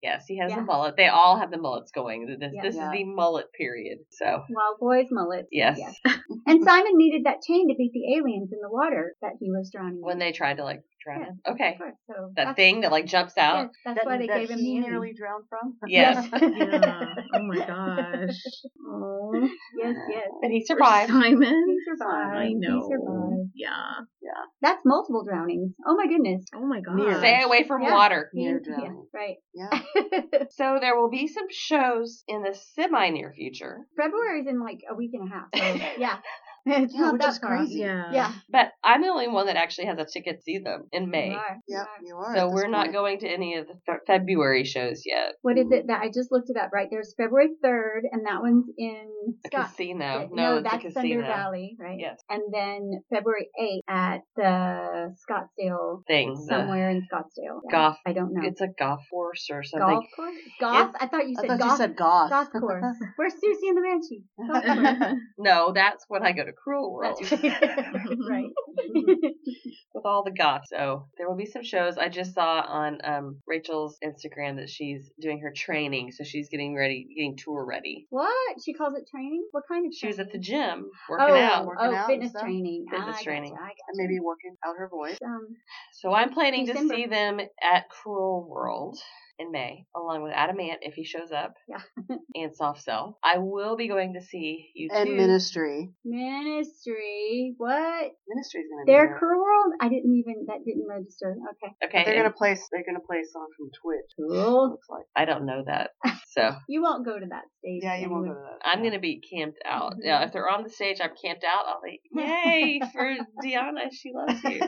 Longer. 0.04 0.16
Yes, 0.16 0.26
he 0.26 0.38
has 0.38 0.50
Yeah. 0.50 0.56
the 0.56 0.62
mullet. 0.62 0.96
They 0.96 1.08
all 1.08 1.36
have 1.38 1.50
the 1.50 1.58
mullets 1.58 1.90
going. 1.92 2.26
This, 2.26 2.52
Yeah. 2.52 2.62
this 2.62 2.76
Yeah. 2.76 2.86
is 2.86 2.92
the 2.92 3.04
mullet 3.04 3.52
period. 3.52 3.98
So 4.10 4.26
Wild 4.50 4.78
boys 4.80 5.06
mullets. 5.10 5.48
yes, 5.50 5.78
And 6.46 6.62
Simon 6.64 6.92
needed 6.96 7.24
that 7.24 7.42
chain 7.42 7.68
to 7.68 7.74
beat 7.76 7.92
the 7.92 8.14
aliens 8.16 8.52
in 8.52 8.58
the 8.60 8.70
water 8.70 9.14
that 9.22 9.32
he 9.40 9.50
was 9.50 9.70
drowning. 9.70 10.00
when 10.02 10.14
in. 10.14 10.18
they 10.18 10.32
tried 10.32 10.56
to 10.58 10.64
like 10.64 10.82
drown 11.04 11.20
Yeah. 11.46 11.52
Okay, 11.52 11.78
Of 11.80 11.94
so 12.08 12.32
that 12.36 12.56
thing 12.56 12.80
that 12.80 12.90
like 12.92 13.06
jumps 13.06 13.36
out. 13.38 13.56
yes, 13.66 13.70
that's 13.84 13.96
That, 13.98 14.06
why 14.06 14.18
they 14.18 14.26
that 14.26 14.38
gave 14.40 14.50
him 14.50 14.58
he 14.58 14.80
the 14.80 14.86
nearly 14.88 15.12
drowned 15.12 15.44
from. 15.48 15.74
Yes. 15.88 16.26
Yeah. 16.32 17.14
Oh 17.34 17.42
my 17.42 17.66
gosh. 17.66 18.36
Oh, 18.86 19.48
yes, 19.76 19.96
yes. 20.08 20.28
But 20.40 20.50
he 20.50 20.60
Poor 20.68 20.76
survived. 20.76 21.10
Simon. 21.10 21.64
He 21.66 21.78
survived. 21.84 22.36
I 22.36 22.52
know. 22.52 22.74
He 22.76 22.94
survived. 22.94 23.50
Yeah. 23.54 23.92
Yeah. 24.22 24.42
That's 24.62 24.82
multiple 24.84 25.24
drownings. 25.24 25.72
Oh 25.86 25.96
my 25.96 26.06
goodness. 26.06 26.44
Oh 26.54 26.66
my 26.66 26.80
god. 26.80 26.94
Near. 26.96 27.18
Stay 27.18 27.42
away 27.42 27.64
from 27.66 27.82
Yeah. 27.82 27.92
water. 27.92 28.30
Near 28.34 28.60
Yeah, 28.66 28.90
right. 29.12 29.36
Yeah. 29.54 29.70
So 30.50 30.78
there 30.80 30.96
will 30.96 31.10
be 31.10 31.26
some 31.26 31.46
shows 31.50 32.22
in 32.28 32.42
the 32.42 32.54
semi 32.74 33.10
near 33.10 33.32
future. 33.34 33.78
February's 33.96 34.46
in 34.46 34.60
like 34.60 34.78
a 34.90 34.94
week 34.94 35.10
and 35.14 35.28
a 35.28 35.34
half. 35.34 35.48
So 35.56 35.84
yeah. 35.98 36.18
It's 36.66 36.94
Yeah, 36.94 37.00
not 37.00 37.12
which 37.14 37.22
that 37.22 37.28
is 37.30 37.38
far 37.38 37.52
off. 37.54 37.58
crazy. 37.66 37.80
Yeah. 37.80 38.10
Yeah. 38.12 38.32
But 38.50 38.72
I'm 38.82 39.02
the 39.02 39.08
only 39.08 39.28
one 39.28 39.46
that 39.46 39.56
actually 39.56 39.86
has 39.88 39.98
a 39.98 40.04
ticket 40.06 40.36
to 40.38 40.42
see 40.42 40.58
them 40.58 40.84
in 40.92 41.04
you 41.04 41.08
May. 41.10 41.30
are, 41.34 41.58
you 41.68 41.76
Yep, 41.76 41.86
are. 41.86 42.04
you 42.06 42.16
are. 42.16 42.36
So 42.36 42.50
we're 42.50 42.68
not 42.68 42.84
point. 42.86 42.92
going 42.94 43.18
to 43.20 43.28
any 43.28 43.56
of 43.56 43.66
the 43.66 43.74
fe- 43.86 43.98
February 44.06 44.64
shows 44.64 45.02
yet. 45.04 45.34
What 45.42 45.58
is 45.58 45.70
it 45.70 45.88
that 45.88 46.00
I 46.00 46.08
just 46.08 46.32
looked 46.32 46.48
it 46.50 46.56
up? 46.56 46.70
Right, 46.72 46.88
there's 46.90 47.14
February 47.16 47.50
3rd, 47.62 48.02
and 48.12 48.26
that 48.26 48.40
one's 48.40 48.66
in 48.78 49.06
The 49.42 49.48
Scott. 49.52 49.66
casino. 49.70 50.28
No, 50.32 50.42
No, 50.42 50.56
it's 50.58 50.70
that's 50.70 50.84
a 50.86 50.90
Thunder 50.90 51.20
Valley, 51.20 51.76
right? 51.78 51.98
Yes. 51.98 52.18
And 52.30 52.42
then 52.52 53.02
February 53.12 53.48
8th 53.60 53.80
at 53.88 54.20
the 54.36 55.14
Scottsdale, 55.28 56.04
thing. 56.06 56.34
The 56.34 56.54
uh, 56.54 56.58
somewhere 56.58 56.90
in 56.90 57.02
Scottsdale. 57.12 57.60
Yeah. 57.64 57.70
golf. 57.70 57.96
I 58.06 58.12
don't 58.12 58.32
know. 58.32 58.40
It's 58.42 58.60
a 58.60 58.68
golf 58.78 59.00
course 59.10 59.48
or 59.50 59.62
something. 59.64 59.86
golf 59.88 60.04
course? 60.16 60.36
Golf? 60.60 60.90
I 61.00 61.06
thought 61.08 61.28
you 61.28 61.34
I 61.38 61.40
said 61.42 61.48
thought 61.50 61.58
golf. 61.58 61.70
you 61.72 61.76
said 61.76 61.96
goth. 61.96 62.30
golf 62.30 62.50
course. 62.52 62.84
Where's 63.16 63.34
Siouxsie 63.34 63.68
and 63.68 63.76
the 63.76 63.82
Banshee? 63.82 64.22
Golf 64.38 64.64
course. 64.64 65.18
No, 65.38 65.72
that's 65.74 66.04
when 66.08 66.24
I 66.24 66.32
go 66.32 66.44
to 66.44 66.52
Cruel 66.62 66.92
World 66.92 67.18
That's 67.20 67.32
right. 68.28 68.50
with 69.94 70.04
all 70.04 70.24
the 70.24 70.30
goths. 70.30 70.68
So 70.70 71.06
there 71.16 71.28
will 71.28 71.36
be 71.36 71.46
some 71.46 71.62
shows. 71.62 71.96
I 71.98 72.08
just 72.08 72.34
saw 72.34 72.60
on 72.60 72.98
um, 73.04 73.36
Rachel's 73.46 73.98
Instagram 74.04 74.56
that 74.56 74.68
she's 74.70 75.10
doing 75.20 75.40
her 75.40 75.52
training, 75.54 76.12
so 76.12 76.24
she's 76.24 76.48
getting 76.48 76.74
ready, 76.76 77.06
getting 77.16 77.36
tour 77.36 77.64
ready. 77.64 78.06
what? 78.10 78.56
She 78.64 78.74
calls 78.74 78.94
it 78.94 79.08
training? 79.10 79.46
What 79.52 79.64
kind 79.68 79.86
of 79.86 79.92
She 79.94 80.06
was 80.06 80.18
at 80.18 80.32
the 80.32 80.38
gym 80.38 80.90
working 81.08 81.26
oh, 81.28 81.34
out. 81.36 81.66
working 81.66 81.86
oh, 81.88 81.94
out 81.96 82.06
fitness 82.06 82.30
stuff? 82.30 82.42
training. 82.42 82.86
Fitness 82.90 83.08
I 83.08 83.12
gotcha, 83.12 83.24
training. 83.24 83.54
I 83.58 83.68
gotcha. 83.68 83.74
And 83.88 83.96
maybe 83.98 84.20
working 84.20 84.56
out 84.66 84.74
her 84.78 84.88
voice. 84.88 85.18
Um, 85.24 85.48
So 85.92 86.12
I'm 86.12 86.32
planning 86.32 86.66
December. 86.66 86.94
to 86.94 87.00
see 87.00 87.06
them 87.06 87.40
at 87.40 87.88
Cruel 87.88 88.46
World 88.48 88.98
in 89.38 89.50
May, 89.50 89.84
along 89.96 90.22
with 90.22 90.32
Adam 90.34 90.60
Ant 90.60 90.80
if 90.82 90.94
he 90.94 91.04
shows 91.04 91.32
up. 91.32 91.54
Yeah. 91.68 91.80
and 92.34 92.54
Soft 92.54 92.82
Cell. 92.82 93.18
I 93.22 93.38
will 93.38 93.76
be 93.76 93.88
going 93.88 94.14
to 94.14 94.20
see 94.22 94.70
you 94.74 94.88
And 94.92 95.08
too. 95.08 95.16
ministry. 95.16 95.90
ministry. 96.04 97.54
What? 97.56 98.12
Ministry's 98.28 98.66
gonna 98.70 98.84
be 98.86 98.92
Their 98.92 99.06
there. 99.08 99.18
Cruel 99.18 99.40
World? 99.42 99.74
I 99.80 99.88
didn't 99.88 100.14
even, 100.14 100.46
that 100.46 100.64
didn't 100.64 100.86
register. 100.88 101.36
Okay. 101.52 101.74
okay. 101.84 102.04
They're 102.04 102.14
and 102.14 102.22
gonna 102.24 102.34
play. 102.34 102.56
They're 102.72 102.84
gonna 102.86 103.04
play 103.04 103.18
a 103.18 103.26
song 103.26 103.48
from 103.56 103.70
Twitch. 103.82 104.10
Cool. 104.16 104.70
Looks 104.70 104.88
like. 104.88 105.04
I 105.16 105.24
don't 105.24 105.46
know 105.46 105.62
that. 105.66 105.90
So 106.30 106.54
You 106.68 106.82
won't 106.82 107.04
go 107.04 107.18
to 107.18 107.26
that 107.26 107.44
stage. 107.58 107.82
Yeah, 107.82 107.96
you 107.96 108.10
won't 108.10 108.26
go 108.26 108.34
to 108.34 108.40
that. 108.40 108.58
I'm 108.64 108.82
gonna 108.82 108.98
be 109.00 109.20
camped 109.20 109.58
out. 109.64 109.94
Mhm. 109.94 109.98
Yeah, 110.04 110.24
if 110.24 110.32
they're 110.32 110.48
on 110.48 110.62
the 110.62 110.70
stage, 110.70 110.98
I'm 111.02 111.10
camped 111.20 111.44
out. 111.44 111.64
I'll 111.66 111.80
be 111.84 112.00
yay 112.12 112.80
for 112.92 113.16
Deanna. 113.42 113.90
She 113.92 114.12
loves 114.14 114.42
you. 114.44 114.60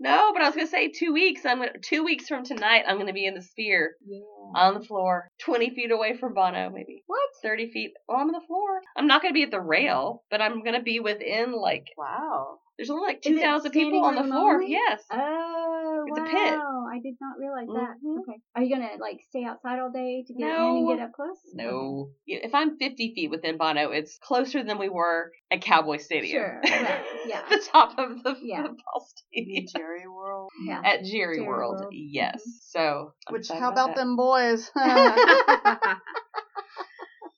No, 0.00 0.32
but 0.32 0.42
I 0.42 0.46
was 0.46 0.54
gonna 0.54 0.66
say 0.66 0.88
two 0.88 1.12
weeks. 1.12 1.44
I'm 1.44 1.58
gonna 1.58 1.78
two 1.82 2.04
weeks 2.04 2.28
from 2.28 2.44
tonight. 2.44 2.84
I'm 2.86 2.98
gonna 2.98 3.12
be 3.12 3.26
in 3.26 3.34
the 3.34 3.42
sphere 3.42 3.96
yeah. 4.06 4.20
on 4.54 4.74
the 4.74 4.84
floor, 4.84 5.30
20 5.40 5.70
feet 5.74 5.90
away 5.90 6.16
from 6.16 6.34
Bono, 6.34 6.70
maybe 6.70 7.02
What? 7.06 7.30
30 7.42 7.70
feet. 7.70 7.92
Well, 8.08 8.18
I'm 8.18 8.28
on 8.28 8.32
the 8.32 8.46
floor. 8.46 8.80
I'm 8.96 9.06
not 9.06 9.22
gonna 9.22 9.34
be 9.34 9.42
at 9.42 9.50
the 9.50 9.60
rail, 9.60 10.22
but 10.30 10.40
I'm 10.40 10.62
gonna 10.62 10.82
be 10.82 11.00
within 11.00 11.52
like. 11.52 11.86
Wow. 11.96 12.58
There's 12.78 12.90
only 12.90 13.06
like 13.06 13.22
2,000 13.22 13.70
people 13.72 14.04
on 14.04 14.14
the 14.16 14.24
floor. 14.24 14.56
only? 14.56 14.70
Yes. 14.70 15.02
Oh, 15.10 16.04
It's 16.08 16.18
a 16.18 16.22
wow. 16.22 16.28
pit. 16.28 16.58
I 16.92 16.98
did 17.02 17.14
not 17.20 17.38
realize 17.38 17.66
that. 17.68 17.96
Mhm. 18.04 18.20
Okay. 18.20 18.38
Are 18.54 18.62
you 18.62 18.76
going 18.76 18.88
to, 18.88 18.96
like, 19.02 19.20
stay 19.28 19.44
outside 19.44 19.78
all 19.80 19.90
day 19.90 20.24
to 20.26 20.32
get 20.34 20.42
in 20.42 20.48
No. 20.48 20.76
and 20.90 20.98
get 20.98 21.04
up 21.04 21.12
close? 21.12 21.36
No. 21.54 22.10
Yeah, 22.26 22.38
If 22.42 22.54
I'm 22.54 22.76
50 22.78 23.14
feet 23.14 23.30
within 23.30 23.56
Bono, 23.58 23.90
it's 23.90 24.18
closer 24.18 24.62
than 24.62 24.78
we 24.78 24.88
were 24.88 25.32
at 25.50 25.62
Cowboy 25.62 25.96
Stadium. 25.98 26.32
Sure. 26.42 26.60
Well, 27.26 27.28
yeah. 27.28 27.42
the 27.50 27.58
top 27.72 27.98
of 27.98 28.22
the 28.22 28.36
Yeah. 28.40 28.62
football 28.62 29.06
stadium. 29.32 29.66
Jerry 29.74 30.06
World. 30.06 30.50
Yeah. 30.64 30.80
At 30.84 31.02
Jerry, 31.04 31.36
Jerry 31.38 31.46
World, 31.46 31.80
World. 31.80 31.92
yes. 31.92 32.42
Mhm. 32.46 32.50
So, 32.70 33.12
I'm 33.26 33.32
Which? 33.32 33.48
How 33.50 33.70
about 33.72 33.88
that. 33.88 33.96
them 33.96 34.16
boys? 34.16 34.70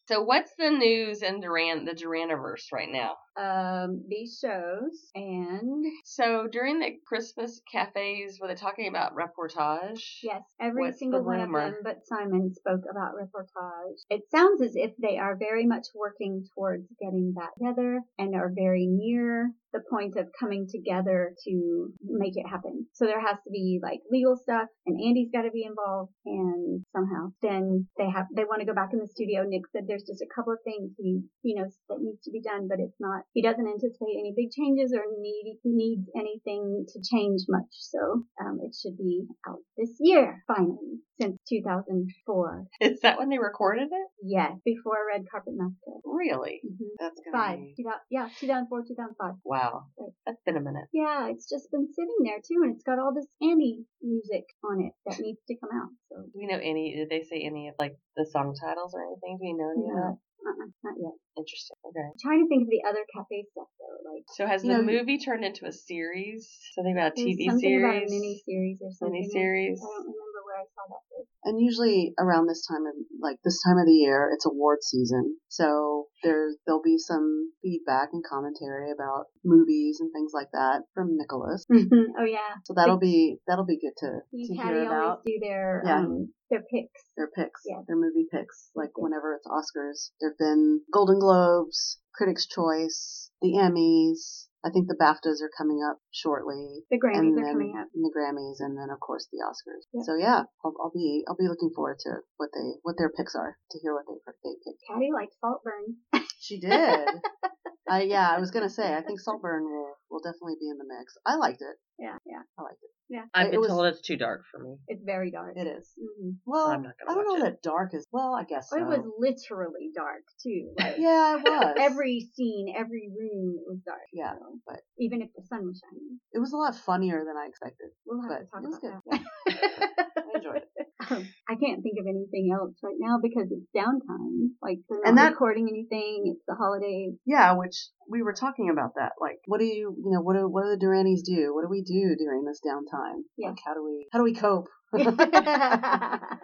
So, 0.09 0.23
what's 0.23 0.53
the 0.59 0.71
news 0.71 1.23
in 1.23 1.41
Duran, 1.41 1.85
the 1.85 1.93
Duraniverse 1.93 2.73
right 2.73 2.89
now? 2.91 3.17
um, 3.39 4.03
these 4.09 4.39
shows 4.43 5.11
and 5.15 5.85
So, 6.05 6.49
during 6.51 6.81
the 6.81 6.99
Christmas 7.07 7.61
cafes, 7.71 8.39
were 8.41 8.49
they 8.49 8.55
talking 8.55 8.89
about 8.89 9.15
reportage? 9.15 10.03
yes, 10.23 10.43
every 10.59 10.85
What's 10.87 10.99
single 10.99 11.23
one 11.23 11.41
of 11.41 11.53
them 11.53 11.77
but 11.85 12.07
Simon 12.07 12.53
spoke 12.55 12.81
about 12.91 13.13
reportage. 13.15 13.99
It 14.11 14.23
sounds 14.31 14.63
as 14.63 14.75
if 14.75 14.93
they 14.97 15.19
are 15.19 15.37
very 15.37 15.67
much 15.67 15.87
working 15.95 16.47
towards 16.55 16.89
getting 17.01 17.35
that 17.37 17.51
together 17.59 18.01
and 18.19 18.35
are 18.35 18.51
very 18.53 18.87
near 18.87 19.53
the 19.73 19.81
point 19.91 20.17
of 20.17 20.27
coming 20.39 20.67
together 20.71 21.35
to 21.45 21.89
make 22.03 22.37
it 22.37 22.49
happen. 22.49 22.87
So 22.95 23.07
there 23.07 23.21
has 23.21 23.37
to 23.45 23.51
be 23.51 23.81
like 23.83 24.01
legal 24.11 24.37
stuff 24.37 24.69
and 24.87 25.01
Andy's 25.01 25.31
got 25.33 25.43
to 25.43 25.51
be 25.51 25.65
involved 25.65 26.13
and 26.25 26.85
somehow 26.95 27.33
then 27.43 27.87
they 27.99 28.09
have, 28.09 28.27
they 28.35 28.45
want 28.45 28.61
to 28.61 28.67
go 28.67 28.75
back 28.75 28.91
in 28.93 28.99
the 28.99 29.09
studio. 29.09 29.45
Nick 29.45 29.63
said 29.73 29.85
there's 29.87 30.07
just 30.07 30.23
a 30.23 30.33
couple 30.35 30.53
of 30.53 30.59
things 30.65 30.93
he, 30.99 31.21
he 31.43 31.55
knows 31.55 31.77
that 31.89 32.01
needs 32.01 32.23
to 32.25 32.31
be 32.31 32.41
done, 32.41 32.69
but 32.69 32.81
it's 32.81 32.97
not, 33.01 33.23
he 33.33 33.43
doesn't 33.43 33.67
anticipate 33.67 34.17
any 34.19 34.33
big 34.37 34.51
changes 34.51 34.93
or 34.95 35.05
need, 35.21 35.59
needs 35.65 36.09
anything 36.17 36.87
to 36.89 36.99
change 37.05 37.43
much. 37.49 37.71
So, 37.71 38.25
um, 38.41 38.59
it 38.63 38.75
should 38.75 38.97
be 38.97 39.27
out 39.47 39.61
this 39.77 39.97
year, 40.01 40.45
finally, 40.47 41.01
since 41.21 41.37
2004. 41.49 42.65
Is 42.81 43.01
that 43.01 43.19
when 43.19 43.29
they 43.29 43.39
recorded 43.39 43.89
it? 43.91 44.09
Yes, 44.23 44.53
before 44.65 44.97
Red 45.07 45.25
Carpet 45.31 45.55
Massacre. 45.57 46.01
Really? 46.05 46.61
Mm-hmm. 46.65 46.97
That's 46.99 47.21
gonna 47.25 47.37
Five. 47.37 47.59
be. 47.59 47.83
2000, 47.83 48.01
yeah, 48.11 48.29
2004, 48.39 48.83
2005. 48.89 49.35
Wow. 49.45 49.58
Right. 49.99 50.15
That's 50.27 50.43
been 50.47 50.57
a 50.57 50.65
minute. 50.65 50.87
Yeah, 50.93 51.29
it's 51.29 51.49
just 51.49 51.71
been 51.71 51.89
sitting 51.93 52.21
there 52.25 52.39
too, 52.39 52.63
and 52.63 52.75
it's 52.75 52.85
got 52.85 52.99
all 52.99 53.13
this 53.15 53.27
Andy 53.43 53.85
music 54.03 54.45
on 54.65 54.85
it 54.87 54.93
that 55.07 55.19
needs 55.21 55.41
to 55.49 55.55
come 55.59 55.71
out. 55.75 55.91
So, 56.09 56.23
Do 56.23 56.37
we 56.39 56.47
know 56.47 56.61
any? 56.63 56.95
Did 56.95 57.11
they 57.11 57.23
say 57.25 57.43
any 57.43 57.69
of 57.69 57.75
like 57.79 57.97
the 58.17 58.27
song 58.27 58.55
titles 58.55 58.95
or 58.95 59.03
anything? 59.03 59.39
Do 59.39 59.45
we 59.45 59.55
know 59.55 59.71
any 59.75 59.87
of 59.91 59.97
that? 59.97 60.17
uh-uh, 60.49 60.69
not 60.85 60.97
yet. 60.97 61.17
Interesting. 61.37 61.77
Okay. 61.85 62.07
I'm 62.07 62.19
trying 62.23 62.41
to 62.45 62.49
think 62.49 62.63
of 62.67 62.71
the 62.71 62.83
other 62.89 63.05
cafe 63.15 63.45
stuff 63.53 63.69
though. 63.79 63.99
Like, 64.07 64.25
So 64.35 64.47
has 64.47 64.63
the 64.63 64.79
know, 64.79 64.83
movie 64.83 65.19
turned 65.19 65.45
into 65.45 65.67
a 65.67 65.73
series? 65.73 66.49
Something 66.75 66.95
about 66.97 67.19
a 67.19 67.21
TV 67.21 67.47
something 67.51 67.59
series? 67.61 67.85
about 67.85 68.03
a 68.03 68.11
mini 68.11 68.43
series 68.47 68.79
or 68.81 68.91
something. 68.95 69.23
Miniseries. 69.23 69.79
I 69.79 69.87
don't 69.99 70.09
remember 70.09 70.41
where 70.47 70.59
I 70.63 70.67
saw 70.73 70.85
that. 70.89 71.03
And 71.45 71.61
usually 71.61 72.15
around 72.19 72.47
this 72.49 72.67
time 72.67 72.85
of 72.87 72.95
like 73.21 73.39
this 73.45 73.61
time 73.67 73.79
of 73.79 73.87
the 73.87 73.93
year, 73.93 74.31
it's 74.35 74.47
award 74.47 74.79
season. 74.83 75.37
So 75.49 76.07
there's 76.23 76.57
there'll 76.67 76.83
be 76.83 76.99
some 76.99 77.53
feedback 77.63 78.09
and 78.13 78.23
commentary 78.25 78.91
about 78.91 79.27
movies 79.45 79.99
and 80.01 80.11
things 80.13 80.33
like 80.35 80.49
that 80.53 80.83
from 80.95 81.17
Nicholas. 81.17 81.65
oh 81.73 82.25
yeah. 82.25 82.59
So 82.65 82.75
that'll 82.75 82.99
be 82.99 83.39
that'll 83.47 83.67
be 83.67 83.79
good 83.79 83.95
to, 83.99 84.21
to 84.47 84.55
hear 84.55 84.85
about 84.87 85.25
do 85.25 85.39
their 85.41 85.83
Yeah. 85.87 85.99
um 86.01 86.33
their 86.51 86.63
picks. 86.63 87.03
their 87.17 87.29
picks, 87.29 87.63
Yeah. 87.67 87.83
their 87.87 87.97
movie 87.97 88.27
picks. 88.33 88.71
Like 88.75 88.91
Yeah. 88.97 89.03
whenever 89.05 89.35
it's 89.35 89.47
Oscars, 89.47 90.11
there've 90.21 90.39
been 90.39 90.81
Golden 90.93 91.19
Globes, 91.21 91.99
Critics' 92.15 92.47
Choice, 92.47 93.31
the 93.43 93.53
Emmys. 93.55 94.48
I 94.65 94.71
think 94.71 94.89
the 94.89 94.99
BAFTAs 94.99 95.39
are 95.43 95.51
coming 95.57 95.83
up 95.83 95.99
shortly. 96.11 96.83
The 96.91 96.99
Grammys 96.99 97.31
and 97.31 97.39
are 97.39 97.53
coming 97.53 97.75
up. 97.79 97.87
and 97.95 98.05
the 98.05 98.11
Grammys, 98.11 98.59
and 98.59 98.77
then 98.77 98.91
of 98.91 98.99
course 99.01 99.29
the 99.31 99.39
Oscars. 99.39 99.87
Yeah. 99.93 100.03
So 100.03 100.17
yeah, 100.17 100.43
I'll, 100.65 100.75
I'll 100.83 100.93
be 100.95 101.25
I'll 101.29 101.37
be 101.37 101.49
looking 101.49 101.71
forward 101.75 101.99
to 102.01 102.23
what 102.39 102.51
they 102.55 102.79
what 102.83 102.97
their 102.99 103.11
picks 103.11 103.35
are 103.35 103.57
to 103.71 103.79
hear 103.79 103.95
what 103.95 104.05
they 104.09 104.19
they 104.25 104.55
pick. 104.65 104.77
Patty 104.91 105.11
likes 105.15 105.37
Saltburn. 105.41 105.99
She 106.41 106.59
did. 106.61 106.71
I 107.89 108.03
yeah, 108.03 108.31
I 108.31 108.41
was 108.41 108.51
gonna 108.51 108.71
say 108.71 108.95
I 108.95 109.03
think 109.03 109.21
Saltburn 109.21 109.65
will 109.65 109.95
will 110.11 110.21
definitely 110.21 110.57
be 110.61 110.69
in 110.69 110.79
the 110.79 110.85
mix. 110.89 111.15
I 111.27 111.37
liked 111.37 111.61
it. 111.61 111.77
Yeah, 111.99 112.17
yeah. 112.27 112.43
I 112.59 112.63
liked 112.63 112.83
it. 112.83 112.91
Yeah, 113.11 113.25
I've 113.33 113.47
It 113.49 113.51
been 113.53 113.61
was- 113.61 113.71
told 113.71 113.87
it's 113.87 114.03
too 114.03 114.17
dark 114.17 114.43
for 114.53 114.63
me. 114.63 114.77
It's 114.87 115.03
very 115.03 115.31
dark. 115.31 115.55
It 115.57 115.67
is. 115.67 115.91
hmm 115.97 116.31
Well, 116.45 116.67
I'm 116.69 116.83
not 116.83 116.93
gonna 117.01 117.11
I 117.11 117.15
don't 117.15 117.27
know 117.27 117.41
watch 117.45 117.53
that 117.53 117.63
dark 117.63 117.95
is. 117.95 118.05
Well, 118.13 118.35
I 118.35 118.45
guess 118.45 118.69
so. 118.69 118.77
It 118.77 118.85
was 118.85 119.01
literally 119.19 119.91
dark 119.95 120.23
too. 120.45 120.73
Like 120.79 120.97
Yeah, 120.99 121.37
it 121.39 121.43
was. 121.43 121.75
every 121.81 122.29
scene, 122.35 122.75
every 122.77 123.09
room 123.09 123.57
was 123.67 123.79
dark. 123.87 124.05
Yeah, 124.13 124.33
so, 124.35 124.59
but- 124.67 124.81
even 124.99 125.23
if 125.23 125.31
the 125.35 125.43
sun 125.49 125.65
was 125.67 125.81
shining, 125.83 126.21
It 126.33 126.39
was 126.39 126.53
a 126.53 126.57
lot 126.59 126.75
funnier 126.77 127.25
than 127.25 127.37
I 127.37 127.47
expected. 127.49 127.89
we'll 128.05 128.21
have 128.23 128.31
But 128.31 128.39
to 128.41 128.47
talk 128.51 128.63
it 128.63 128.69
was 128.69 128.79
about 128.85 129.05
good. 129.05 129.21
that. 129.49 130.13
I 130.19 130.37
enjoyed 130.39 130.63
it. 130.63 130.87
Um, 131.11 131.27
I 131.49 131.55
can't 131.55 131.83
think 131.83 131.97
of 131.99 132.07
anything 132.07 132.51
else 132.53 132.75
right 132.83 132.99
now 132.99 133.19
because 133.23 133.49
it's 133.51 133.65
downtime. 133.75 134.51
Like 134.61 134.79
they're 134.91 134.99
not 135.01 135.09
And 135.09 135.19
that- 135.19 135.31
recording 135.33 135.69
anything. 135.71 136.35
It's 136.37 136.45
the 136.47 136.55
holidays. 136.55 137.15
Yeah, 137.25 137.55
which 137.55 137.89
we 138.11 138.23
were 138.23 138.33
talking 138.35 138.69
about 138.71 138.93
that. 138.97 139.13
Like, 139.21 139.39
what 139.47 139.61
do 139.61 139.65
you, 139.67 139.95
you 140.05 140.13
know, 140.13 140.21
what 140.21 140.37
do 140.37 140.49
what 140.49 140.63
do 140.63 140.71
the 140.71 140.85
Duranies 140.85 141.23
do? 141.25 141.55
What 141.55 141.63
do 141.63 141.69
we 141.69 141.83
do 141.83 142.15
during 142.17 142.45
this 142.45 142.61
downtime? 142.65 143.27
Yeah. 143.37 143.51
Like, 143.51 143.59
how 143.65 143.75
do 143.75 143.85
we 143.85 144.07
how 144.13 144.19
do 144.19 144.25
we 144.25 144.35
cope? 144.35 144.69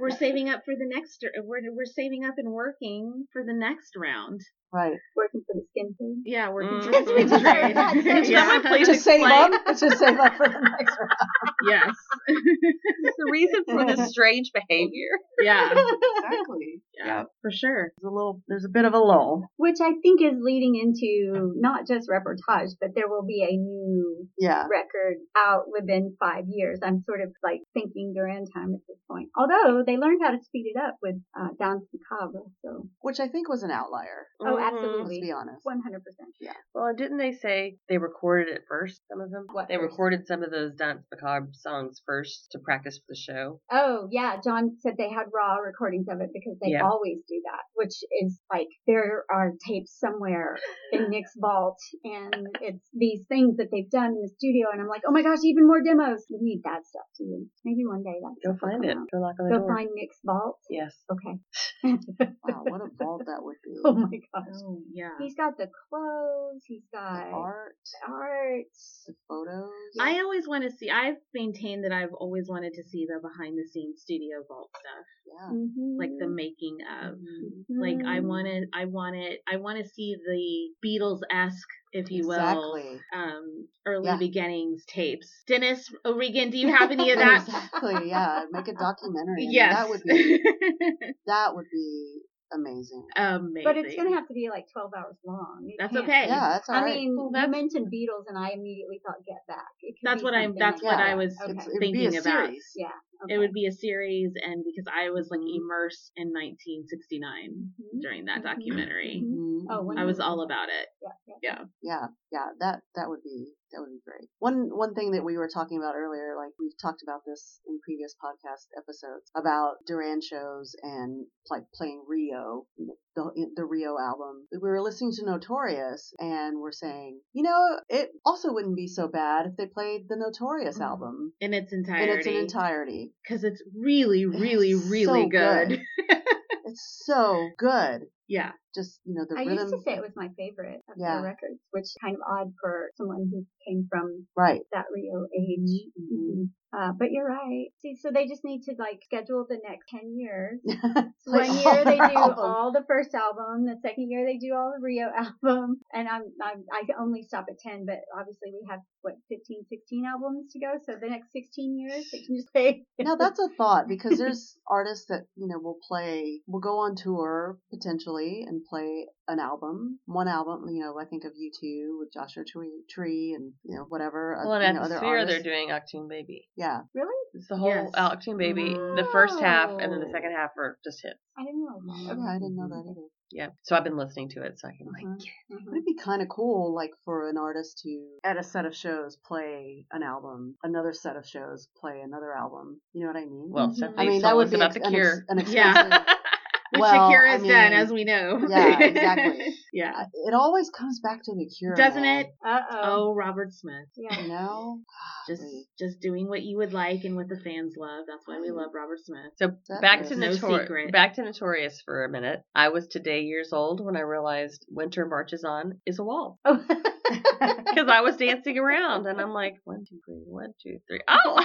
We're 0.00 0.10
saving 0.10 0.50
up 0.50 0.60
for 0.64 0.74
the 0.74 0.84
next. 0.86 1.24
We're 1.42 1.60
we're 1.74 1.86
saving 1.86 2.24
up 2.24 2.34
and 2.36 2.52
working 2.52 3.26
for 3.32 3.42
the 3.44 3.54
next 3.54 3.92
round. 3.96 4.40
right. 4.70 4.92
Working 5.16 5.40
for 5.46 5.54
the 5.54 5.64
skin 5.70 5.94
food. 5.98 6.22
Yeah, 6.26 6.50
working 6.50 6.82
for 6.82 6.90
Mhm. 6.92 7.04
the 7.06 7.28
Switch 7.28 7.42
trade. 7.42 7.74
That's 8.04 8.28
yeah. 8.28 8.60
Please 8.60 8.86
Just 8.86 9.02
save 9.04 9.22
explain. 9.22 9.54
up. 9.54 9.66
Just 9.78 9.98
save 9.98 10.18
up 10.20 10.34
for 10.36 10.46
the 10.48 10.60
next 10.60 10.96
round. 11.00 11.54
Yes. 11.66 11.94
the 12.28 13.28
reason 13.32 13.64
for 13.64 13.86
this 13.86 14.10
strange 14.10 14.50
behavior. 14.52 15.08
Yeah. 15.40 15.70
exactly. 15.72 16.82
Yeah. 17.02 17.22
For 17.40 17.50
sure. 17.50 17.92
There's 17.96 18.10
a 18.10 18.14
little. 18.14 18.42
There's 18.48 18.66
a 18.66 18.70
bit 18.72 18.84
of 18.84 18.92
a 18.92 18.98
lull. 18.98 19.44
Which 19.56 19.78
I 19.82 19.92
think 20.02 20.20
is 20.20 20.34
leading 20.38 20.76
into 20.76 21.54
not 21.56 21.86
just 21.86 22.06
reportage, 22.10 22.72
but 22.80 22.90
there 22.94 23.08
will 23.08 23.24
be 23.24 23.42
a 23.42 23.56
new 23.56 24.28
Yeah. 24.38 24.66
record 24.70 25.16
out 25.34 25.64
within 25.72 26.14
five 26.20 26.44
years. 26.48 26.80
I'm 26.84 27.02
sort 27.06 27.22
of 27.22 27.32
like 27.42 27.60
thinking 27.74 28.12
Duran 28.14 28.44
time 28.54 28.74
at 28.74 28.80
this 28.88 28.98
point. 29.10 29.28
Although 29.36 29.82
they 29.86 29.96
learned 29.96 30.20
how 30.22 30.30
to 30.32 30.42
speed 30.42 30.72
it 30.74 30.78
up 30.80 30.96
with 31.02 31.16
uh, 31.38 31.48
Danse 31.58 31.84
Macabre, 31.92 32.42
so 32.64 32.88
Which 33.00 33.20
I 33.20 33.28
think 33.28 33.48
was 33.48 33.62
an 33.62 33.70
outlier. 33.70 34.26
oh, 34.40 34.56
Mhm. 34.56 34.98
Let's 34.98 35.18
be 35.20 35.32
honest. 35.32 35.60
one 35.64 35.80
hundred 35.80 36.02
percent. 36.04 36.28
Yeah. 36.40 36.52
Well, 36.74 36.92
didn't 36.96 37.18
they 37.18 37.32
say 37.32 37.76
they 37.88 37.98
recorded 37.98 38.48
it 38.48 38.62
first? 38.68 39.00
Some 39.10 39.20
of 39.20 39.30
them. 39.30 39.46
What 39.52 39.68
they 39.68 39.76
first? 39.76 39.90
recorded 39.92 40.26
some 40.26 40.42
of 40.42 40.50
those 40.50 40.74
Danse 40.74 41.04
Macabre 41.12 41.48
songs 41.52 42.02
first 42.06 42.48
to 42.52 42.58
practice 42.58 42.98
for 42.98 43.04
the 43.08 43.16
show. 43.16 43.60
Oh 43.70 44.08
yeah, 44.10 44.36
John 44.42 44.76
said 44.80 44.94
they 44.98 45.10
had 45.10 45.26
raw 45.32 45.56
recordings 45.56 46.06
of 46.10 46.20
it 46.20 46.30
because 46.32 46.58
they 46.60 46.70
Yeah. 46.72 46.84
always 46.88 47.18
do 47.28 47.40
that, 47.44 47.62
which 47.74 47.94
is 48.22 48.40
like 48.52 48.68
there 48.86 49.24
are 49.30 49.52
tapes 49.66 49.98
somewhere 49.98 50.56
in 50.92 51.08
Nick's 51.10 51.34
vault, 51.38 51.78
and 52.04 52.48
it's 52.60 52.88
these 52.92 53.24
things 53.28 53.56
that 53.58 53.68
they've 53.72 53.90
done 53.90 54.10
in 54.16 54.22
the 54.22 54.32
studio, 54.36 54.68
and 54.72 54.80
I'm 54.80 54.88
like, 54.88 55.02
oh 55.06 55.12
my 55.12 55.22
gosh, 55.22 55.38
even 55.44 55.66
more 55.66 55.82
demos. 55.82 56.26
We 56.30 56.38
need 56.40 56.62
that 56.64 56.84
stuff 56.86 57.06
too. 57.16 57.27
Maybe 57.64 57.84
one 57.86 58.02
day 58.02 58.16
that 58.20 58.34
Go 58.44 58.52
stuff 58.56 58.62
will 58.62 58.68
find 58.70 58.82
come 58.82 58.90
it. 58.90 58.96
out. 58.96 59.10
Go 59.12 59.18
knock 59.20 59.34
on 59.40 59.48
the 59.48 59.54
Go 59.54 59.58
door. 59.60 59.76
find 59.76 59.90
Nick's 59.94 60.18
vault. 60.24 60.58
Yes. 60.70 60.94
Okay. 61.12 61.38
Wow, 62.44 62.62
what 62.64 62.80
a 62.80 62.88
vault 62.98 63.22
that 63.26 63.42
would 63.42 63.56
be. 63.62 63.74
oh 63.84 63.92
my 63.92 64.18
gosh. 64.32 64.54
Oh 64.64 64.80
yeah. 64.92 65.10
He's 65.20 65.34
got 65.34 65.56
the 65.58 65.68
clothes. 65.88 66.62
He's 66.66 66.84
got 66.92 67.26
art, 67.32 67.74
art. 68.08 68.64
the 69.06 69.14
photos. 69.28 69.70
I 70.00 70.20
always 70.20 70.46
want 70.48 70.64
to 70.64 70.70
see. 70.70 70.88
I've 70.88 71.16
maintained 71.34 71.84
that 71.84 71.92
I've 71.92 72.14
always 72.14 72.48
wanted 72.48 72.72
to 72.74 72.84
see 72.88 73.06
the 73.06 73.20
behind 73.20 73.58
the 73.58 73.68
scenes 73.68 74.00
studio 74.00 74.44
vault 74.48 74.70
stuff, 74.80 75.06
yeah. 75.26 75.56
Mhm. 75.56 75.98
like 75.98 76.12
the 76.18 76.28
making 76.28 76.78
of. 77.02 77.16
Mhm. 77.18 77.64
Like 77.68 78.04
I 78.06 78.20
Mhm. 78.20 78.28
wanted, 78.28 78.68
I 78.72 78.84
wanted, 78.86 79.38
I 79.52 79.56
want 79.58 79.82
to 79.82 79.88
see 79.88 80.14
the 80.16 80.74
Beatles 80.86 81.20
esque, 81.30 81.68
if 81.92 82.10
you 82.10 82.26
will, 82.26 82.78
um, 83.12 83.68
early 83.86 84.06
Yeah. 84.06 84.16
beginnings 84.16 84.84
tapes. 84.86 85.42
Denis 85.46 85.92
O'Regan, 86.04 86.50
do 86.50 86.58
you 86.58 86.68
have 86.74 86.90
any 86.90 87.10
of 87.12 87.18
that? 87.18 87.42
exactly. 87.42 88.08
Yeah. 88.08 88.44
Make 88.50 88.68
a 88.68 88.72
documentary. 88.74 89.46
I 89.46 89.50
yes, 89.50 89.74
That 89.74 89.88
would 89.88 90.02
be. 90.04 90.42
That 91.26 91.54
would 91.54 91.66
be 91.70 92.20
amazing. 92.52 93.04
amazing. 93.16 93.62
But 93.64 93.76
it's 93.76 93.94
gonna 93.96 94.14
have 94.14 94.26
to 94.28 94.34
be 94.34 94.48
like 94.50 94.66
12 94.72 94.92
hours 94.96 95.16
long. 95.24 95.66
It 95.68 95.76
That's 95.78 95.94
okay. 95.96 96.26
Yeah, 96.28 96.48
that's 96.52 96.68
all 96.68 96.76
I 96.76 96.82
right. 96.82 96.94
mean, 96.96 97.16
Well, 97.16 97.30
you 97.42 97.48
mentioned 97.50 97.86
Beatles, 97.92 98.24
and 98.28 98.38
I 98.38 98.50
immediately 98.50 99.00
thought 99.04 99.24
Get 99.26 99.46
Back. 99.46 99.66
That's 100.02 100.22
what 100.22 100.34
I'm. 100.34 100.54
That's 100.58 100.82
like 100.82 100.96
what 100.96 100.98
Yeah. 100.98 101.12
I 101.12 101.14
was 101.14 101.36
Okay. 101.42 101.52
It's, 101.52 101.66
it 101.66 101.72
would 101.72 101.80
be 101.80 101.86
thinking 101.92 102.06
a 102.06 102.20
about. 102.20 102.22
series. 102.46 102.72
Yeah. 102.76 102.88
It 103.28 103.38
would 103.38 103.52
be 103.52 103.66
a 103.66 103.72
series, 103.72 104.32
and 104.36 104.64
because 104.64 104.86
I 104.92 105.10
was 105.10 105.30
like 105.30 105.40
Mhm. 105.40 105.56
immersed 105.56 106.12
in 106.16 106.32
1969 106.32 107.72
Mhm. 107.80 108.00
during 108.00 108.24
that 108.26 108.40
Mhm. 108.40 108.44
documentary, 108.44 109.22
Mhm. 109.24 109.62
Mhm. 109.62 109.66
Oh, 109.70 109.92
I 109.96 110.04
was 110.04 110.20
all 110.20 110.42
about 110.42 110.68
it. 110.68 110.88
Yeah, 111.02 111.12
yeah. 111.26 111.34
Yeah. 111.40 111.64
yeah 111.82 112.06
yeah 112.32 112.48
that 112.58 112.82
that 112.94 113.08
would 113.08 113.22
be 113.22 113.54
that 113.70 113.80
would 113.80 113.90
be 113.90 114.00
great 114.04 114.28
one 114.38 114.76
one 114.76 114.94
thing 114.94 115.12
that 115.12 115.24
we 115.24 115.36
were 115.36 115.48
talking 115.48 115.78
about 115.78 115.94
earlier 115.94 116.34
like 116.36 116.52
we've 116.58 116.76
talked 116.80 117.02
about 117.02 117.24
this 117.24 117.60
in 117.66 117.78
previous 117.84 118.14
podcast 118.22 118.66
episodes 118.76 119.30
about 119.36 119.76
duran 119.86 120.20
shows 120.20 120.74
and 120.82 121.26
like 121.48 121.64
playing 121.74 122.04
rio 122.08 122.66
the, 123.14 123.50
the 123.54 123.64
rio 123.64 123.96
album 123.98 124.46
we 124.50 124.58
were 124.58 124.82
listening 124.82 125.12
to 125.12 125.24
notorious 125.24 126.12
and 126.18 126.58
we're 126.58 126.72
saying 126.72 127.20
you 127.32 127.42
know 127.42 127.78
it 127.88 128.10
also 128.24 128.52
wouldn't 128.52 128.76
be 128.76 128.88
so 128.88 129.06
bad 129.08 129.46
if 129.46 129.56
they 129.56 129.66
played 129.66 130.08
the 130.08 130.16
notorious 130.16 130.80
album 130.80 131.32
In 131.40 131.54
its 131.54 131.72
in 131.72 131.80
its 131.82 132.26
entirety. 132.26 133.07
Because 133.22 133.44
it's 133.44 133.62
really, 133.76 134.26
really, 134.26 134.72
It's 134.72 134.86
really 134.86 135.22
so 135.24 135.28
good. 135.28 135.68
good. 135.68 135.82
it's 136.64 137.02
so 137.04 137.50
good 137.58 138.06
yeah. 138.28 138.52
just 138.74 139.00
you 139.04 139.14
know 139.14 139.24
the 139.28 139.34
I 139.36 139.44
rhythm 139.44 139.58
used 139.58 139.74
to 139.74 139.80
say 139.82 139.94
it 139.96 140.02
was 140.02 140.12
my 140.14 140.28
favorite 140.36 140.80
of 140.88 140.94
Yeah. 140.96 141.14
their 141.16 141.24
records, 141.24 141.58
which 141.72 141.84
is 141.84 141.96
kind 142.00 142.14
of 142.14 142.22
odd 142.28 142.52
for 142.60 142.90
someone 142.96 143.28
who 143.32 143.44
came 143.66 143.86
from 143.90 144.26
right 144.36 144.60
that 144.72 144.86
Rio 144.94 145.26
age. 145.34 145.70
Mhm. 145.98 146.12
Mhm. 146.12 146.50
Uh, 146.70 146.92
but 146.98 147.10
you're 147.10 147.26
right. 147.26 147.68
See, 147.80 147.96
so 147.96 148.10
they 148.12 148.26
just 148.28 148.44
need 148.44 148.60
to 148.64 148.74
like 148.78 149.00
schedule 149.02 149.46
the 149.48 149.58
next 149.66 149.86
10 149.88 150.18
years. 150.18 150.60
One 151.24 151.52
year 151.64 151.84
they 151.84 151.96
do 151.96 152.14
albums. 152.16 152.38
all 152.38 152.72
the 152.72 152.84
first 152.86 153.14
album. 153.14 153.64
The 153.64 153.78
second 153.80 154.10
year 154.10 154.24
they 154.26 154.36
do 154.36 154.52
all 154.54 154.72
the 154.76 154.82
Rio 154.84 155.08
album. 155.16 155.80
And 155.94 156.06
I'm, 156.06 156.24
I'm 156.44 156.64
I 156.70 156.84
can 156.84 156.96
only 157.00 157.22
stop 157.22 157.46
at 157.50 157.58
10, 157.58 157.86
but 157.86 158.00
obviously 158.18 158.52
we 158.52 158.66
have 158.70 158.80
what 159.00 159.14
15, 159.30 159.64
16 159.68 160.04
albums 160.04 160.52
to 160.52 160.58
go. 160.60 160.72
So 160.84 160.92
the 161.00 161.08
next 161.08 161.32
16 161.32 161.78
years 161.78 162.04
they 162.12 162.20
can 162.20 162.36
just 162.36 162.52
play. 162.52 162.84
now 163.00 163.16
that's 163.16 163.40
a 163.40 163.48
thought 163.56 163.88
because 163.88 164.18
there's 164.18 164.58
artists 164.68 165.06
that 165.08 165.22
you 165.36 165.48
know 165.48 165.58
will 165.58 165.78
play 165.88 166.42
will 166.46 166.60
go 166.60 166.78
on 166.84 166.96
tour 166.96 167.58
potentially 167.70 168.17
early 168.18 168.44
and 168.46 168.64
play 168.64 169.06
an 169.28 169.38
album, 169.38 169.98
one 170.06 170.28
album. 170.28 170.66
You 170.68 170.80
know, 170.84 170.98
I 170.98 171.04
think 171.04 171.24
of 171.24 171.32
U2 171.32 171.98
with 171.98 172.12
Joshua 172.12 172.44
Tree, 172.44 172.82
Tree 172.88 173.34
and 173.36 173.52
you 173.64 173.76
know 173.76 173.84
whatever. 173.88 174.36
uh, 174.36 174.48
Well, 174.48 174.60
in 174.60 174.66
you 174.66 174.72
know, 174.74 174.80
other 174.80 174.96
Atmosphere, 174.96 175.26
they're 175.26 175.42
doing 175.42 175.68
Achtung 175.70 176.08
Baby. 176.08 176.48
Yeah, 176.56 176.80
Really? 176.94 177.14
It's 177.34 177.48
the 177.48 177.56
whole 177.56 177.68
Yes. 177.68 177.90
Achtung 177.94 178.38
Baby. 178.38 178.72
The 178.74 179.08
first 179.12 179.38
half 179.40 179.70
and 179.70 179.92
then 179.92 180.00
the 180.00 180.10
second 180.12 180.32
half 180.32 180.50
are 180.56 180.78
just 180.84 181.00
hits. 181.02 181.18
I 181.38 181.44
didn't 181.44 181.64
know 181.64 181.80
that. 181.86 182.16
yeah, 182.18 182.24
I 182.30 182.34
didn't 182.34 182.56
know 182.56 182.68
that 182.68 182.90
either. 182.90 183.06
Yeah. 183.30 183.48
So 183.62 183.76
I've 183.76 183.84
been 183.84 183.98
listening 183.98 184.30
to 184.30 184.42
it 184.42 184.58
so 184.58 184.68
I 184.68 184.72
can 184.76 184.86
like. 184.86 185.04
Mhm. 185.04 185.22
Mhm. 185.52 185.72
It'd 185.72 185.84
be 185.84 185.94
kind 185.94 186.22
of 186.22 186.28
cool, 186.28 186.74
like 186.74 186.92
for 187.04 187.28
an 187.28 187.36
artist 187.36 187.80
to, 187.84 188.02
at 188.24 188.38
a 188.38 188.42
set 188.42 188.64
of 188.64 188.74
shows, 188.74 189.16
play 189.26 189.84
an 189.92 190.02
album, 190.02 190.56
another 190.62 190.92
set 190.94 191.16
of 191.16 191.26
shows, 191.26 191.68
play 191.78 192.00
another 192.00 192.32
album. 192.34 192.80
You 192.94 193.02
know 193.02 193.08
what 193.12 193.16
I 193.16 193.24
mean? 193.26 193.50
Well, 193.50 193.68
Mhm. 193.68 193.94
I 193.98 194.06
mean, 194.06 194.22
that 194.22 194.34
would 194.36 194.48
be 194.50 194.56
about 194.56 194.70
ex- 194.70 194.80
the 194.80 194.84
an, 194.86 194.92
Cure. 194.92 195.12
ex- 195.12 195.24
an 195.28 195.38
Yeah. 195.52 195.70
expensive. 195.70 196.06
Which 196.08 196.27
Well, 196.76 197.10
Shakira 197.10 197.28
I 197.28 197.32
has 197.32 197.42
done, 197.42 197.70
mean, 197.70 197.80
as 197.80 197.90
we 197.92 198.04
know. 198.04 198.44
yeah, 198.48 198.78
exactly. 198.80 199.54
yeah. 199.72 200.04
It 200.26 200.34
always 200.34 200.70
comes 200.70 201.00
back 201.00 201.22
to 201.24 201.34
the 201.34 201.46
cure, 201.46 201.74
Doesn't 201.74 202.02
man. 202.02 202.26
it? 202.26 202.26
Uh 202.44 202.60
oh. 202.70 202.80
Oh, 202.82 203.14
Robert 203.14 203.52
Smith. 203.52 203.86
Yeah. 203.96 204.20
You 204.22 204.28
know, 204.28 204.80
Just 205.28 205.42
just 205.78 206.00
doing 206.00 206.28
what 206.28 206.42
you 206.42 206.56
would 206.58 206.72
like 206.72 207.04
and 207.04 207.14
what 207.16 207.28
the 207.28 207.38
fans 207.42 207.74
love. 207.78 208.04
That's 208.08 208.26
why 208.26 208.40
we 208.40 208.50
love 208.50 208.70
Robert 208.74 208.98
Smith. 209.04 209.32
So 209.36 209.48
back 209.80 210.00
to 210.08 210.14
Exactly. 210.14 210.84
No 210.86 210.90
back 210.90 211.14
to 211.14 211.22
Notorious 211.22 211.80
for 211.84 212.04
a 212.04 212.08
minute. 212.10 212.40
I 212.54 212.68
was 212.70 212.86
today 212.88 213.22
years 213.22 213.52
old 213.52 213.84
when 213.84 213.96
I 213.96 214.00
realized 214.00 214.66
Winter 214.68 215.06
Marches 215.06 215.44
On 215.44 215.80
is 215.86 215.98
a 215.98 216.04
wall 216.04 216.38
Oh. 216.44 216.56
because 217.08 217.88
I 217.88 218.00
was 218.02 218.16
dancing 218.16 218.58
around 218.58 219.06
and 219.06 219.20
I'm 219.20 219.32
like 219.32 219.54
one 219.64 219.84
two 219.88 219.98
three 220.06 220.24
one 220.26 220.52
two 220.62 220.78
three 220.88 221.00
oh 221.08 221.44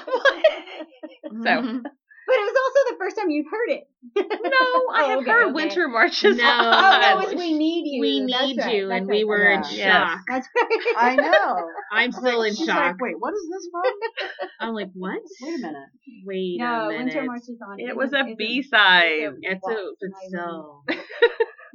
so 1.43 1.81
But 2.25 2.35
it 2.35 2.41
was 2.41 2.55
also 2.63 2.93
the 2.93 2.97
first 2.99 3.17
time 3.17 3.29
you've 3.29 3.47
heard 3.51 3.69
it. 3.69 3.87
no 4.15 4.23
I 4.23 5.03
Oh, 5.03 5.09
have 5.09 5.19
okay, 5.19 5.31
heard 5.31 5.43
okay. 5.45 5.53
Winter 5.53 5.87
Marches 5.87 6.37
No. 6.37 6.43
Oh, 6.43 6.99
that 6.99 7.17
was 7.17 7.33
We 7.35 7.53
Need 7.53 7.83
You. 7.85 8.01
we 8.01 8.19
need 8.21 8.33
right, 8.33 8.73
you, 8.73 8.87
that's 8.87 8.99
and 8.99 9.07
right, 9.09 9.15
we 9.17 9.23
were 9.23 9.51
in 9.51 9.61
that's 9.61 9.71
right. 9.73 9.79
shock. 9.83 10.19
That's 10.29 10.47
right. 10.55 10.95
I 10.97 11.15
know. 11.15 11.67
I'm 11.91 12.11
still 12.11 12.43
in 12.43 12.55
She's 12.55 12.65
shock. 12.67 12.75
like, 12.77 13.01
wait, 13.01 13.15
what 13.19 13.33
is 13.33 13.47
this 13.51 13.67
from? 13.71 14.49
I'm 14.59 14.73
like, 14.73 14.89
what? 14.93 15.19
Wait 15.41 15.55
a 15.55 15.57
minute. 15.57 15.89
Wait 16.25 16.57
no, 16.59 16.65
a 16.65 16.87
minute. 16.89 17.05
Winter 17.05 17.23
Marches 17.25 17.59
On. 17.67 17.79
It 17.79 17.95
was 17.95 18.13
a 18.13 18.35
B 18.37 18.61
side. 18.61 19.33
It's 19.41 19.67
a, 19.67 20.37
Wow. 20.37 20.83
but 20.87 20.97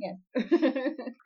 so. 0.01 0.37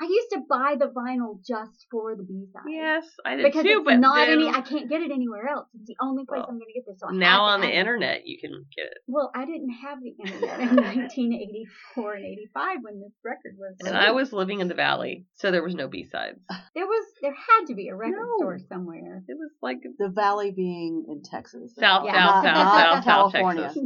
I 0.00 0.04
used 0.04 0.30
to 0.32 0.40
buy 0.48 0.74
the 0.78 0.86
vinyl 0.86 1.38
just 1.46 1.86
for 1.90 2.16
the 2.16 2.22
B 2.22 2.46
side. 2.52 2.62
Yes, 2.68 3.04
I 3.24 3.36
did 3.36 3.44
Because 3.46 3.62
too. 3.64 3.68
it's 3.78 3.84
But 3.84 3.96
not 4.00 4.16
then 4.16 4.30
any. 4.40 4.48
I 4.48 4.60
can't 4.62 4.88
get 4.88 5.02
it 5.02 5.10
anywhere 5.10 5.48
else. 5.48 5.66
It's 5.74 5.86
the 5.88 5.96
only 6.02 6.24
place 6.26 6.38
Well, 6.40 6.46
I'm 6.50 6.58
going 6.58 6.68
to 6.72 6.80
get 6.80 6.84
this. 6.86 7.00
So 7.00 7.08
now 7.08 7.42
on 7.44 7.60
the 7.60 7.68
it. 7.68 7.74
internet 7.74 8.22
you 8.26 8.38
can 8.40 8.50
get 8.76 8.86
it. 8.86 8.98
Well, 9.06 9.30
I 9.34 9.44
didn't 9.44 9.70
have 9.82 9.98
the 10.02 10.10
internet 10.24 10.60
in 10.60 10.76
1984 10.76 12.12
and 12.14 12.24
85 12.24 12.76
when 12.82 13.00
this 13.00 13.12
record 13.24 13.56
was. 13.58 13.74
And 13.86 13.96
I 13.96 14.10
was 14.12 14.32
living 14.32 14.60
in 14.60 14.68
the 14.68 14.74
valley, 14.74 15.26
so 15.34 15.50
there 15.50 15.62
was 15.62 15.74
no 15.74 15.88
B 15.88 16.04
sides. 16.10 16.38
There 16.74 16.86
was. 16.86 17.06
There 17.20 17.32
had 17.34 17.66
to 17.66 17.74
be 17.74 17.88
a 17.88 17.94
record 17.94 18.16
No. 18.18 18.36
store 18.38 18.58
somewhere. 18.68 19.22
It 19.28 19.36
was 19.38 19.50
like 19.60 19.78
The 19.98 20.08
valley 20.08 20.52
being 20.56 21.04
in 21.08 21.22
Texas. 21.22 21.72
South, 21.78 22.04
Yeah. 22.06 22.12
south, 22.14 22.44
Not- 22.44 22.44
south, 22.44 22.54
not 22.54 22.74
south, 22.74 23.04
south 23.04 23.04
California. 23.32 23.62
Texas. 23.64 23.82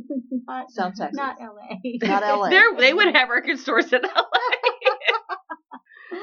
not, 0.46 0.70
South 0.70 0.94
Texas. 0.96 1.16
Not 1.16 1.36
LA. 1.40 1.76
Not 2.08 2.22
LA. 2.22 2.48
There, 2.50 2.76
they 2.78 2.94
would 2.94 3.14
have 3.14 3.28
record 3.28 3.58
stores 3.58 3.92
in 3.92 4.02
LA. 4.02 4.22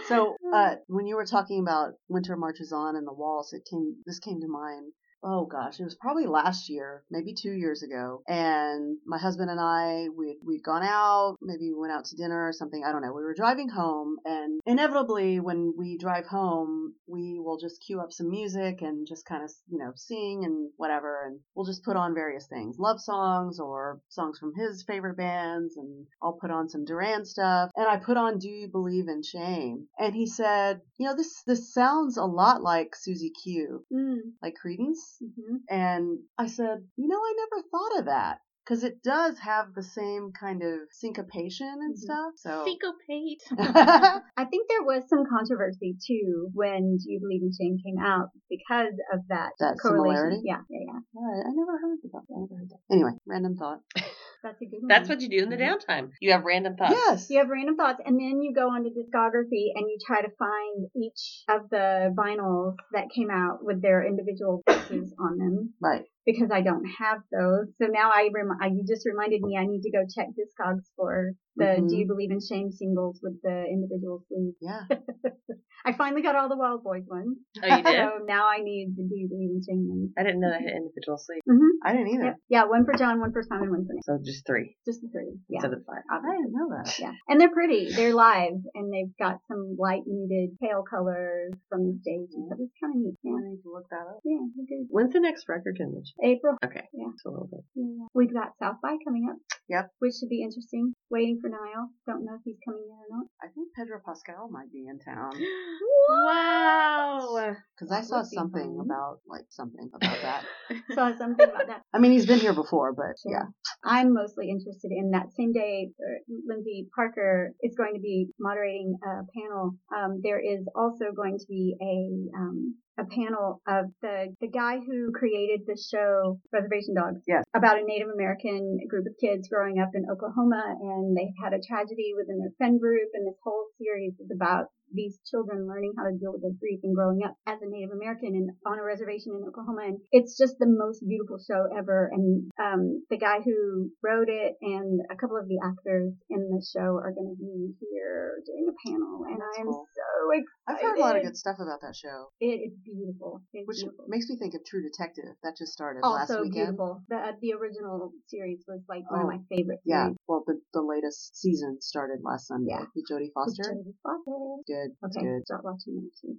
So, 0.07 0.37
uh, 0.53 0.75
when 0.87 1.07
you 1.07 1.15
were 1.15 1.25
talking 1.25 1.59
about 1.59 1.93
Winter 2.07 2.35
Marches 2.35 2.71
On 2.71 2.95
and 2.95 3.07
the 3.07 3.13
walls, 3.13 3.53
it 3.53 3.67
came, 3.69 3.97
this 4.05 4.19
came 4.19 4.39
to 4.41 4.47
mind. 4.47 4.93
Oh 5.25 5.45
gosh, 5.45 5.79
it 5.79 5.85
was 5.85 5.95
probably 5.95 6.25
last 6.25 6.69
year, 6.69 7.03
maybe 7.09 7.33
two 7.33 7.53
years 7.53 7.81
ago. 7.81 8.21
And 8.27 8.97
my 9.05 9.17
husband 9.17 9.49
and 9.49 9.59
I, 9.59 10.07
we'd, 10.15 10.39
we'd 10.45 10.63
gone 10.63 10.83
out, 10.83 11.37
maybe 11.41 11.71
we 11.71 11.79
went 11.79 11.93
out 11.93 12.05
to 12.05 12.17
dinner 12.17 12.47
or 12.47 12.51
something. 12.51 12.83
I 12.85 12.91
don't 12.91 13.01
know. 13.01 13.13
We 13.13 13.23
were 13.23 13.33
driving 13.33 13.69
home 13.69 14.17
and 14.25 14.59
inevitably 14.65 15.39
when 15.39 15.73
we 15.77 15.97
drive 15.97 16.25
home, 16.25 16.95
we 17.07 17.39
will 17.39 17.57
just 17.57 17.81
cue 17.85 18.01
up 18.01 18.11
some 18.11 18.29
music 18.29 18.81
and 18.81 19.07
just 19.07 19.25
kind 19.25 19.43
of, 19.43 19.51
you 19.69 19.77
know, 19.77 19.93
sing 19.95 20.43
and 20.43 20.69
whatever. 20.75 21.23
And 21.25 21.39
we'll 21.55 21.65
just 21.65 21.85
put 21.85 21.95
on 21.95 22.13
various 22.13 22.47
things, 22.47 22.75
love 22.77 22.99
songs 22.99 23.59
or 23.59 24.01
songs 24.09 24.37
from 24.39 24.53
his 24.55 24.83
favorite 24.83 25.15
bands. 25.15 25.77
And 25.77 26.05
I'll 26.21 26.37
put 26.39 26.51
on 26.51 26.67
some 26.67 26.83
Duran 26.83 27.23
stuff. 27.25 27.71
And 27.75 27.87
I 27.87 27.97
put 27.97 28.17
on 28.17 28.39
Do 28.39 28.49
You 28.49 28.67
Believe 28.67 29.07
in 29.07 29.23
Shame? 29.23 29.87
And 29.97 30.13
he 30.13 30.27
said, 30.27 30.81
you 30.97 31.07
know, 31.07 31.15
this, 31.15 31.43
this 31.47 31.73
sounds 31.73 32.17
a 32.17 32.25
lot 32.25 32.61
like 32.61 32.95
Susie 32.95 33.31
Q, 33.43 33.85
Mm, 33.93 34.17
like 34.41 34.55
Creedence. 34.63 35.12
Hmm 35.19 35.57
And 35.69 36.19
I 36.37 36.47
said, 36.47 36.87
you 36.97 37.07
know, 37.07 37.19
I 37.19 37.33
never 37.37 37.67
thought 37.69 37.99
of 37.99 38.05
that. 38.05 38.41
Because 38.65 38.83
it 38.83 39.03
does 39.03 39.39
have 39.39 39.73
the 39.75 39.83
same 39.83 40.31
kind 40.39 40.63
of 40.63 40.79
syncopation 40.91 41.67
and 41.67 41.95
Mhm. 41.95 41.97
stuff. 41.97 42.33
So 42.37 42.63
Syncopate. 42.65 43.41
I 44.37 44.45
think 44.45 44.69
there 44.69 44.83
was 44.83 45.03
some 45.09 45.25
controversy 45.29 45.97
too 46.05 46.49
when 46.53 46.97
Do 46.97 47.11
You 47.11 47.19
Believe 47.19 47.41
in 47.43 47.51
Shame 47.51 47.77
came 47.83 47.99
out 47.99 48.29
because 48.49 48.93
of 49.11 49.19
that, 49.29 49.51
That 49.59 49.77
correlation. 49.81 50.15
similarity? 50.15 50.41
Yeah, 50.45 50.61
yeah, 50.69 50.79
yeah. 50.87 50.99
Alright, 51.19 51.45
I 51.45 51.49
never 51.51 51.77
heard 51.77 51.99
about 52.05 52.23
that. 52.27 52.35
I 52.35 52.39
never 52.39 52.55
heard 52.55 52.69
that. 52.69 52.79
Anyway, 52.93 53.11
random 53.27 53.55
thought. 53.57 53.79
That's 54.43 54.61
a 54.61 54.65
good 54.65 54.79
one. 54.81 54.87
That's 54.89 55.07
what 55.07 55.21
you 55.21 55.29
do 55.29 55.43
in 55.43 55.49
the 55.49 55.55
downtime. 55.57 56.11
You 56.19 56.31
have 56.33 56.43
random 56.43 56.75
thoughts. 56.75 56.93
Yes. 56.93 57.29
You 57.29 57.39
have 57.39 57.49
random 57.49 57.77
thoughts, 57.77 57.99
and 58.05 58.19
then 58.19 58.41
you 58.41 58.53
go 58.53 58.67
onto 58.69 58.89
discography 58.89 59.71
and 59.73 59.87
you 59.87 59.97
try 60.05 60.21
to 60.21 60.29
find 60.37 60.87
each 60.95 61.43
of 61.49 61.69
the 61.69 62.13
vinyls 62.13 62.75
that 62.91 63.05
came 63.15 63.29
out 63.31 63.59
with 63.63 63.81
their 63.81 64.05
individual 64.05 64.61
pieces 64.67 65.13
on 65.17 65.37
them. 65.37 65.73
Right. 65.81 66.03
Because 66.25 66.51
I 66.51 66.61
don't 66.61 66.85
have 66.85 67.19
those, 67.31 67.67
so 67.81 67.87
now 67.87 68.09
I, 68.13 68.29
rem- 68.33 68.57
I 68.61 68.67
you 68.67 68.83
just 68.87 69.05
reminded 69.05 69.41
me 69.41 69.57
I 69.57 69.65
need 69.65 69.81
to 69.81 69.91
go 69.91 70.05
check 70.13 70.29
Discogs 70.29 70.85
for 70.95 71.33
the 71.55 71.65
Mhm. 71.65 71.75
Do 71.75 71.81
mm-hmm. 71.81 71.95
You 71.99 72.07
Believe 72.07 72.31
in 72.31 72.39
Shame 72.39 72.71
singles 72.71 73.19
with 73.21 73.41
the 73.41 73.65
individual 73.69 74.23
sleeves. 74.27 74.57
Yeah. 74.61 74.83
I 75.85 75.91
finally 75.93 76.21
got 76.21 76.35
all 76.35 76.47
the 76.47 76.55
Wild 76.57 76.83
Boys 76.83 77.03
ones. 77.07 77.37
Oh, 77.61 77.67
you 77.67 77.83
did? 77.83 77.93
So 78.03 78.23
now 78.25 78.47
I 78.47 78.63
need 78.63 78.95
the 78.95 79.03
Do 79.03 79.15
You 79.15 79.27
Believe 79.27 79.51
in 79.51 79.61
Shame 79.61 79.87
ones. 79.87 80.11
I 80.17 80.23
didn't 80.23 80.39
know 80.39 80.49
that 80.49 80.63
mm-hmm. 80.63 80.71
had 80.71 80.79
individual 80.79 81.17
sleep. 81.19 81.43
Mm-hmm. 81.43 81.73
I 81.83 81.91
didn't 81.91 82.09
either. 82.15 82.31
Yep. 82.33 82.37
Yeah, 82.49 82.63
one 82.65 82.85
for 82.85 82.95
John, 82.95 83.19
one 83.19 83.31
for 83.31 83.43
Simon, 83.43 83.69
one 83.69 83.85
for 83.85 83.93
Nick. 83.93 84.03
So 84.07 84.19
just 84.23 84.47
three 84.47 84.75
Just 84.85 85.01
the 85.01 85.09
three. 85.11 85.35
Yeah. 85.49 85.59
instead 85.59 85.73
of 85.75 85.83
five. 85.85 86.03
I 86.07 86.23
didn't 86.23 86.55
know 86.55 86.71
that. 86.71 86.87
Yeah. 86.99 87.11
And 87.27 87.39
they're 87.39 87.51
pretty. 87.51 87.91
They're 87.91 88.15
live 88.15 88.55
and 88.75 88.91
they've 88.91 89.11
got 89.19 89.43
some 89.47 89.75
light 89.77 90.07
muted 90.07 90.55
pale 90.63 90.83
colors 90.87 91.51
from 91.67 91.83
the 91.83 91.99
stage 91.99 92.31
and 92.31 92.47
stuff. 92.47 92.59
It's 92.63 92.73
kind 92.79 92.95
of 92.95 92.99
neat. 93.03 93.19
Yeah. 93.23 93.35
I 93.35 93.43
need 93.43 93.61
to 93.63 93.71
look 93.71 93.87
that 93.91 94.07
up. 94.07 94.23
Yeah, 94.23 94.39
they're 94.55 94.67
good. 94.67 94.87
When's 94.87 95.13
the 95.13 95.19
next 95.19 95.47
record 95.51 95.75
convention? 95.75 96.15
April. 96.23 96.55
Okay. 96.63 96.87
Yeah. 96.95 97.11
It's 97.11 97.25
a 97.27 97.29
little 97.29 97.51
bit. 97.51 97.63
Yeah. 97.75 98.07
We've 98.15 98.33
got 98.33 98.55
South 98.59 98.79
by 98.81 98.95
coming 99.03 99.27
up. 99.29 99.37
Yep. 99.67 99.91
Which 99.99 100.15
should 100.19 100.31
be 100.31 100.43
interesting. 100.43 100.93
Waiting 101.13 101.37
for 101.39 101.47
Niall. 101.49 101.89
Don't 102.07 102.25
know 102.25 102.33
if 102.33 102.41
he's 102.43 102.57
coming 102.65 102.81
there 102.89 103.05
or 103.05 103.19
not. 103.21 103.27
I 103.43 103.47
think 103.53 103.67
Pedro 103.77 103.99
Pascal 104.03 104.49
might 104.49 104.71
be 104.73 104.87
in 104.89 104.97
town. 104.97 105.29
wow. 106.09 107.55
Because 107.77 107.91
I 107.91 108.01
saw 108.01 108.23
something 108.23 108.77
fun. 108.77 108.85
about, 108.85 109.19
like, 109.27 109.45
something 109.49 109.91
about 109.93 110.17
that. 110.23 110.43
Saw 110.95 111.15
something 111.15 111.47
about 111.47 111.67
that. 111.67 111.81
I 111.93 111.99
mean, 111.99 112.11
he's 112.13 112.25
been 112.25 112.39
here 112.39 112.53
before, 112.55 112.93
but 112.93 113.13
Sure. 113.21 113.31
yeah. 113.31 113.45
I'm 113.83 114.13
mostly 114.13 114.49
interested 114.49 114.89
in 114.91 115.11
that 115.11 115.31
same 115.37 115.51
day. 115.53 115.91
uh, 116.01 116.33
Lyndsey 116.49 116.87
Parker 116.95 117.53
is 117.61 117.75
going 117.77 117.93
to 117.93 117.99
be 118.01 118.29
moderating 118.39 118.97
a 119.03 119.21
panel. 119.37 119.75
Um, 119.95 120.19
there 120.23 120.39
is 120.39 120.65
also 120.75 121.11
going 121.15 121.37
to 121.37 121.45
be 121.47 121.75
a 121.79 122.37
um, 122.39 122.75
a 122.97 123.05
panel 123.05 123.61
of 123.67 123.85
the 124.01 124.35
the 124.39 124.47
guy 124.47 124.77
who 124.77 125.11
created 125.11 125.65
the 125.65 125.77
show 125.77 126.39
Reservation 126.51 126.93
Dogs. 126.93 127.21
Yes. 127.27 127.43
About 127.55 127.79
a 127.79 127.85
Native 127.85 128.09
American 128.13 128.77
group 128.87 129.05
of 129.07 129.13
kids 129.19 129.49
growing 129.49 129.79
up 129.79 129.89
in 129.93 130.05
Oklahoma, 130.09 130.77
and 130.79 131.17
they've 131.17 131.37
had 131.41 131.53
a 131.53 131.61
tragedy 131.61 132.13
within 132.15 132.37
their 132.37 132.53
friend 132.57 132.79
group, 132.79 133.09
and 133.13 133.25
this 133.25 133.39
whole 133.43 133.65
series 133.81 134.13
is 134.19 134.29
about 134.29 134.67
these 134.93 135.19
children 135.29 135.67
learning 135.67 135.93
how 135.97 136.05
to 136.05 136.15
deal 136.17 136.31
with 136.33 136.41
their 136.41 136.55
grief 136.59 136.79
and 136.83 136.95
growing 136.95 137.21
up 137.25 137.35
as 137.47 137.59
a 137.61 137.67
Native 137.69 137.91
American 137.91 138.33
and 138.37 138.49
on 138.65 138.79
a 138.79 138.83
reservation 138.83 139.33
in 139.35 139.43
Oklahoma. 139.47 139.89
And 139.93 139.97
it's 140.11 140.37
just 140.37 140.55
the 140.59 140.69
most 140.69 141.01
beautiful 141.05 141.37
show 141.41 141.65
ever. 141.77 142.09
And 142.13 142.49
um, 142.61 143.03
the 143.09 143.17
guy 143.17 143.39
who 143.43 143.89
wrote 144.03 144.29
it 144.29 144.53
and 144.61 145.01
a 145.11 145.15
couple 145.17 145.37
of 145.37 145.47
the 145.47 145.59
actors 145.63 146.13
in 146.29 146.41
the 146.49 146.61
show 146.61 146.97
are 147.01 147.11
going 147.13 147.33
to 147.33 147.39
be 147.39 147.73
here 147.81 148.39
doing 148.45 148.65
a 148.69 148.75
panel. 148.87 149.25
And 149.27 149.37
That's 149.41 149.57
I 149.57 149.61
am 149.61 149.67
cool. 149.67 149.85
so 149.93 150.09
excited. 150.31 150.47
I've 150.69 150.79
heard 150.81 150.97
a 150.97 151.01
lot 151.01 151.15
of 151.17 151.23
good 151.23 151.37
stuff 151.37 151.57
about 151.59 151.81
that 151.81 151.95
show, 151.95 152.31
It 152.39 152.71
is 152.71 152.73
beautiful. 152.85 153.41
It's 153.53 153.67
which 153.67 153.81
beautiful. 153.83 154.05
makes 154.07 154.29
me 154.29 154.37
think 154.37 154.53
of 154.55 154.61
True 154.65 154.81
Detective. 154.83 155.35
That 155.43 155.57
just 155.57 155.73
started 155.73 155.99
last 156.05 156.29
also 156.31 156.43
weekend. 156.43 156.77
beautiful. 156.77 157.03
The 157.09 157.17
uh, 157.17 157.31
the 157.41 157.53
original 157.53 158.11
series 158.27 158.63
was 158.67 158.79
like 158.87 159.03
one 159.11 159.21
Oh, 159.21 159.23
of 159.23 159.29
my 159.29 159.39
favorite. 159.49 159.79
Yeah. 159.85 160.09
Well, 160.27 160.43
the, 160.47 160.59
the 160.73 160.81
latest 160.81 161.35
season 161.39 161.77
started 161.81 162.19
last 162.23 162.47
Sunday 162.47 162.71
Yeah. 162.71 162.85
with 162.95 163.05
Jodie 163.11 163.31
With 163.31 163.33
Foster. 163.35 163.75
Jodie 163.75 163.95
Foster. 164.03 164.39
Good. 164.67 164.82
It's 165.03 165.17
Okay, 165.17 165.21
good. 165.21 165.45
start 165.45 165.63
watching 165.63 165.95
that 165.95 166.11
too. 166.21 166.37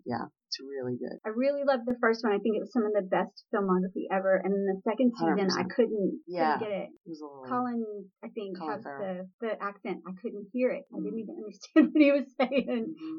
It's 0.55 0.63
really 0.63 0.95
good. 0.97 1.19
I 1.27 1.31
really 1.35 1.63
loved 1.67 1.83
the 1.87 1.97
first 2.01 2.23
one. 2.23 2.31
I 2.33 2.39
think 2.39 2.55
it 2.55 2.63
was 2.63 2.71
some 2.73 2.87
of 2.87 2.93
the 2.95 3.03
best 3.03 3.43
filmography 3.51 4.07
ever. 4.07 4.39
And 4.39 4.55
then 4.55 4.63
the 4.71 4.79
second 4.87 5.11
season, 5.19 5.51
I 5.51 5.67
100%. 5.67 5.75
couldn't, 5.75 6.21
Yeah. 6.29 6.59
couldn't 6.59 6.71
get 6.71 6.79
it. 6.79 6.89
It 6.95 7.09
was 7.11 7.21
a 7.21 7.27
little. 7.27 7.43
Colin, 7.51 7.83
I 8.23 8.29
think, 8.29 8.59
Colin 8.59 8.75
has 8.79 8.85
Farrell. 8.85 9.27
the, 9.43 9.47
the 9.49 9.53
accent. 9.63 9.99
I 10.07 10.13
couldn't 10.23 10.47
hear 10.53 10.71
it. 10.71 10.85
I 10.95 10.99
Mm. 10.99 11.05
didn't 11.11 11.19
even 11.27 11.35
understand 11.43 11.85
what 11.91 11.99
he 12.03 12.13
was 12.15 12.29
saying. 12.39 12.87
Mhm. 12.95 13.19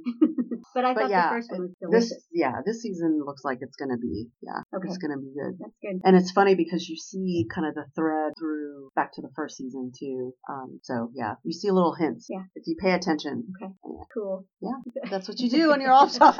but 0.75 0.85
I 0.85 0.93
But 0.93 1.01
thought 1.01 1.09
yeah, 1.11 1.27
the 1.27 1.35
first 1.35 1.51
one 1.51 1.61
was 1.67 1.75
delicious. 1.81 2.09
This, 2.09 2.27
yeah, 2.31 2.55
this 2.65 2.81
season 2.81 3.19
looks 3.25 3.43
like 3.43 3.59
it's 3.59 3.75
gonna 3.75 3.97
be, 3.99 4.29
yeah, 4.41 4.63
Okay. 4.71 4.87
it's 4.87 4.97
gonna 4.97 5.19
be 5.19 5.33
good. 5.35 5.59
That's 5.59 5.75
good. 5.83 5.99
And 6.07 6.15
it's 6.15 6.31
funny 6.31 6.55
because 6.55 6.87
you 6.87 6.95
see 6.95 7.45
kind 7.53 7.67
of 7.67 7.75
the 7.75 7.83
thread 7.99 8.31
through 8.39 8.91
back 8.95 9.11
to 9.19 9.21
the 9.21 9.31
first 9.35 9.57
season 9.57 9.91
too. 9.91 10.31
Um, 10.47 10.79
so 10.83 11.11
yeah, 11.13 11.35
you 11.43 11.51
see 11.51 11.69
little 11.69 11.95
hints. 11.95 12.27
Yeah. 12.29 12.43
If 12.55 12.63
you 12.67 12.75
pay 12.79 12.91
attention, 12.95 13.43
Okay. 13.59 13.73
Cool. 14.13 14.45
Yeah. 14.61 14.79
That's 15.11 15.27
what 15.27 15.39
you 15.39 15.49
do 15.49 15.69
when 15.69 15.81
you're 15.81 15.91
off 15.91 16.13
time. 16.13 16.37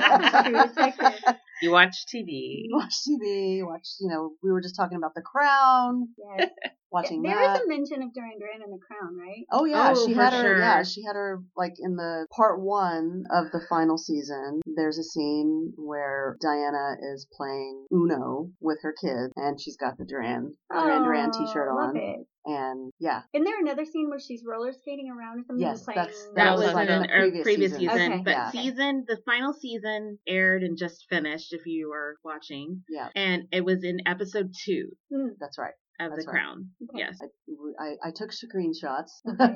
True 0.00 0.66
detective. 0.68 1.34
You 1.62 1.70
watch 1.72 2.06
TV. 2.06 2.64
You 2.68 2.76
watch 2.76 2.94
TV, 3.06 3.56
you 3.58 3.66
watch, 3.66 3.86
you 4.00 4.08
know, 4.08 4.30
we 4.42 4.50
were 4.50 4.60
just 4.62 4.76
talking 4.76 4.96
about 4.96 5.14
The 5.14 5.20
Crown, 5.22 6.08
Yes. 6.16 6.48
watching 6.90 7.22
there 7.22 7.36
that. 7.36 7.62
a 7.64 7.68
mention 7.68 8.02
of 8.02 8.14
Duran 8.14 8.38
Duran 8.38 8.62
in 8.64 8.70
The 8.70 8.78
Crown, 8.78 9.16
right? 9.18 9.44
Oh 9.52 9.64
yeah, 9.66 9.92
Oh, 9.94 10.06
she 10.06 10.14
for 10.14 10.22
had 10.22 10.32
her. 10.32 10.58
Yeah, 10.58 10.82
she 10.84 11.02
had 11.04 11.16
her 11.16 11.42
like 11.56 11.74
in 11.78 11.96
the 11.96 12.26
part 12.34 12.60
one 12.62 13.24
of 13.30 13.52
the 13.52 13.60
final 13.68 13.98
season. 13.98 14.60
There's 14.80 14.98
a 14.98 15.04
scene 15.04 15.72
where 15.76 16.36
Diana 16.40 16.96
is 17.12 17.26
playing 17.36 17.86
Uno 17.92 18.50
with 18.60 18.78
her 18.82 18.94
kid, 18.98 19.30
and 19.36 19.60
she's 19.60 19.76
got 19.76 19.98
the 19.98 20.06
Duran 20.06 20.54
Duran 20.72 21.04
Duran 21.04 21.30
T-shirt 21.32 21.68
love 21.68 21.90
on, 21.90 21.96
it. 21.98 22.20
and 22.46 22.90
yeah, 22.98 23.20
Isn't 23.34 23.44
there 23.44 23.60
another 23.60 23.84
scene 23.84 24.08
where 24.08 24.18
she's 24.18 24.42
roller 24.46 24.72
skating 24.72 25.10
around 25.10 25.40
or 25.40 25.42
something? 25.46 25.60
Yes, 25.60 25.78
and 25.80 25.84
playing 25.84 25.96
that's- 25.98 26.24
That, 26.34 26.44
That 26.44 26.52
was, 26.56 26.64
was 26.64 26.74
like 26.74 26.88
in 26.88 26.94
in 26.94 27.02
the 27.02 27.08
the 27.08 27.14
previous, 27.14 27.42
previous 27.44 27.72
season, 27.72 27.90
season. 27.90 28.12
Okay. 28.12 28.22
but 28.24 28.30
Yeah. 28.30 28.50
season 28.50 29.04
the 29.06 29.18
final 29.26 29.52
season 29.52 30.18
aired 30.26 30.62
and 30.62 30.78
just 30.78 31.06
finished. 31.10 31.52
If 31.52 31.66
you 31.66 31.90
were 31.90 32.16
watching, 32.24 32.82
yeah, 32.88 33.08
and 33.14 33.44
it 33.52 33.62
was 33.64 33.84
in 33.84 33.98
episode 34.06 34.50
two 34.64 34.88
hmm. 35.12 35.28
that's 35.38 35.58
right. 35.58 35.74
Of 36.06 36.10
That's 36.12 36.24
the 36.24 36.32
right. 36.32 36.40
Crown. 36.40 36.68
Okay. 36.90 36.98
Yes. 37.04 37.18
I, 37.22 37.84
I, 37.84 38.08
I 38.08 38.10
took 38.14 38.30
screenshots. 38.30 39.10
Okay. 39.30 39.54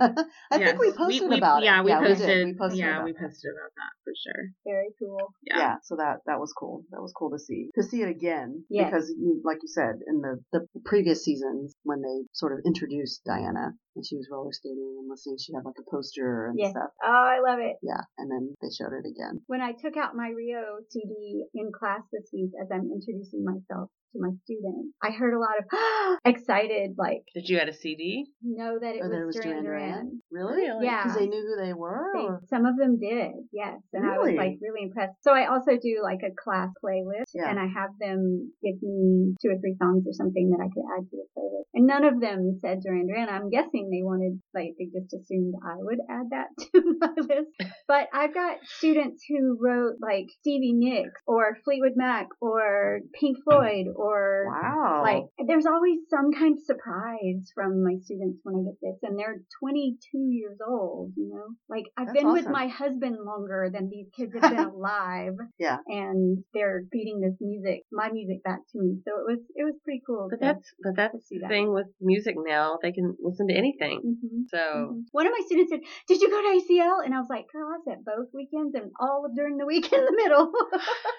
I 0.53 0.59
Yes. 0.59 0.69
think 0.71 0.81
we 0.81 0.93
posted 0.93 1.29
we, 1.31 1.39
about 1.39 1.63
yeah, 1.63 1.81
it. 1.81 1.85
We 1.85 1.91
yeah, 1.91 2.01
posted, 2.01 2.19
we 2.29 2.35
did. 2.35 2.47
We 2.47 2.55
posted. 2.55 2.79
yeah, 2.79 2.91
about 2.97 3.05
we 3.05 3.13
that. 3.13 3.21
posted 3.21 3.51
about 3.53 3.73
that 3.77 3.93
for 4.05 4.13
sure. 4.23 4.43
Very 4.65 4.91
cool. 4.99 5.33
Yeah. 5.43 5.59
yeah. 5.59 5.75
so 5.83 5.97
that 5.97 6.19
that 6.27 6.39
was 6.39 6.53
cool. 6.53 6.85
That 6.91 7.01
was 7.01 7.13
cool 7.17 7.31
to 7.31 7.39
see 7.39 7.71
to 7.75 7.83
see 7.83 8.03
it 8.03 8.09
again 8.09 8.65
Yes. 8.71 8.91
because, 8.91 9.11
mm, 9.13 9.41
like 9.45 9.59
you 9.63 9.69
said, 9.69 9.97
in 10.07 10.21
the 10.21 10.41
the 10.53 10.67
previous 10.85 11.25
seasons 11.25 11.75
when 11.83 12.01
they 12.03 12.27
sort 12.33 12.53
of 12.53 12.61
introduced 12.65 13.25
Diana 13.25 13.73
and 13.97 14.05
she 14.07 14.17
was 14.17 14.29
roller 14.31 14.53
skating 14.53 14.97
and 15.01 15.09
listening, 15.11 15.37
she 15.39 15.53
had 15.55 15.65
like 15.65 15.79
a 15.79 15.91
poster 15.91 16.47
and 16.47 16.59
Yes. 16.59 16.71
stuff. 16.73 16.91
Oh, 17.03 17.09
I 17.35 17.41
love 17.41 17.59
it. 17.61 17.77
Yeah, 17.83 18.03
and 18.19 18.31
then 18.31 18.55
they 18.61 18.69
showed 18.71 18.93
it 18.95 19.07
again. 19.09 19.41
When 19.47 19.61
I 19.61 19.73
took 19.73 19.97
out 19.97 20.15
my 20.17 20.29
Rio 20.31 20.79
CD 20.91 21.45
in 21.55 21.71
class 21.73 22.03
this 22.13 22.29
week 22.33 22.51
as 22.61 22.69
I'm 22.73 22.91
introducing 22.93 23.45
myself 23.45 23.91
to 24.15 24.21
my 24.23 24.31
students, 24.45 24.95
I 25.03 25.11
heard 25.11 25.35
a 25.35 25.39
lot 25.43 25.59
of 25.59 25.67
excited, 26.25 26.95
like, 26.97 27.23
Did 27.35 27.49
you 27.49 27.59
add 27.59 27.69
a 27.69 27.75
CD? 27.75 28.25
know 28.43 28.79
that 28.81 28.95
it 28.95 29.03
oh, 29.03 29.07
Or 29.07 29.09
was, 29.09 29.13
that 29.13 29.23
it 29.23 29.27
was 29.27 29.37
Duran 29.37 29.65
Duran 29.65 29.65
Duran. 29.65 29.91
Duran. 29.91 30.21
Really? 30.31 30.63
Really? 30.71 30.87
Yeah. 30.87 31.03
Because 31.05 31.19
they 31.19 31.27
knew 31.27 31.43
who 31.43 31.57
they 31.65 31.73
were. 31.75 32.07
They, 32.15 32.47
some 32.49 32.67
of 32.67 32.77
them 32.79 32.99
did, 32.99 33.33
yes. 33.53 33.79
And 33.93 34.07
I 34.07 34.19
was 34.19 34.33
like 34.37 34.57
really 34.63 34.85
impressed. 34.87 35.19
So 35.23 35.33
I 35.35 35.51
also 35.51 35.73
do 35.81 36.01
like 36.03 36.21
a 36.25 36.33
class 36.33 36.71
playlist 36.85 37.35
Yeah. 37.35 37.51
and 37.51 37.59
I 37.59 37.67
have 37.67 37.91
them 38.01 38.53
give 38.63 38.81
me 38.83 39.35
two 39.43 39.51
or 39.51 39.59
three 39.59 39.77
songs 39.81 40.05
or 40.07 40.13
something 40.15 40.51
that 40.51 40.63
I 40.63 40.69
could 40.73 40.87
add 40.97 41.05
to 41.11 41.17
the 41.17 41.27
playlist. 41.37 41.69
And 41.75 41.87
none 41.87 42.05
of 42.05 42.21
them 42.21 42.59
said 42.63 42.81
Duran 42.81 43.07
Duran. 43.09 43.29
I'm 43.29 43.51
guessing 43.51 43.91
they 43.91 44.03
wanted, 44.07 44.41
like, 44.55 44.75
they 44.79 44.87
just 44.87 45.13
assumed 45.13 45.55
I 45.65 45.77
would 45.79 45.99
add 46.09 46.31
that 46.31 46.49
to 46.73 46.79
my 47.01 47.13
list. 47.17 47.51
But 47.89 48.09
I've 48.13 48.35
got 48.35 48.59
students 48.65 49.25
who 49.29 49.59
wrote 49.61 49.97
like 50.01 50.27
Stevie 50.41 50.73
Nicks 50.73 51.21
or 51.27 51.57
Fleetwood 51.65 51.97
Mac 51.97 52.29
or 52.41 53.01
Pink 53.19 53.39
Floyd 53.45 53.87
or 54.05 54.47
Wow. 54.53 55.03
like, 55.03 55.25
there's 55.49 55.67
always 55.67 55.99
some 56.11 56.33
kind 56.33 56.55
of 56.59 56.63
surprise 56.65 57.43
from 57.55 57.83
my 57.83 57.97
students 58.03 58.41
when 58.43 58.55
I 58.57 58.63
get 58.69 58.79
this, 58.83 58.99
and 59.03 59.19
they're 59.19 59.41
22 59.61 60.19
years 60.31 60.59
old, 60.67 61.13
you 61.17 61.29
know? 61.33 61.47
Like, 61.69 61.85
I've 61.97 62.09
That's 62.09 62.19
been 62.19 62.33
with 62.33 62.49
my 62.49 62.67
husband 62.69 63.17
longer 63.25 63.71
than 63.73 63.89
these 63.89 64.09
kids 64.17 64.33
have 64.39 64.51
been 64.51 64.65
alive. 64.77 65.37
Yeah. 65.59 65.79
And 65.87 66.45
they're 66.53 66.83
feeding 66.93 67.21
this 67.21 67.37
music, 67.41 67.83
my 67.93 68.11
music 68.11 68.43
back 68.45 68.61
to 68.73 68.79
me. 68.79 68.99
So 69.07 69.11
it 69.21 69.25
was, 69.31 69.41
it 69.55 69.65
was 69.65 69.75
pretty 69.85 70.03
cool. 70.07 70.29
But 70.31 70.41
to- 70.41 70.45
that's 70.53 70.69
but 70.83 70.95
that's 70.97 71.29
the 71.31 71.39
that. 71.41 71.49
thing 71.49 71.73
with 71.73 71.87
music 72.01 72.35
now. 72.37 72.79
They 72.83 72.93
can 72.93 73.17
listen 73.21 73.49
to 73.49 73.55
anything. 73.55 74.01
Mhm, 74.05 74.45
So 74.49 74.59
mhm. 74.59 75.03
One 75.13 75.27
of 75.27 75.33
my 75.33 75.43
students 75.47 75.71
said, 75.73 75.81
"Did 76.09 76.21
you 76.21 76.29
go 76.31 76.41
to 76.43 76.49
ACL?" 76.59 77.01
And 77.05 77.15
I 77.15 77.19
was 77.19 77.29
like, 77.31 77.47
"Girl, 77.53 77.69
I 77.73 77.79
was 77.79 77.87
at 77.91 78.05
both 78.05 78.29
weekends 78.35 78.75
and 78.75 78.91
all 79.01 79.25
of 79.27 79.35
during 79.35 79.57
the 79.57 79.67
week 79.67 79.93
in 79.93 80.05
the 80.05 80.13
middle." 80.23 80.53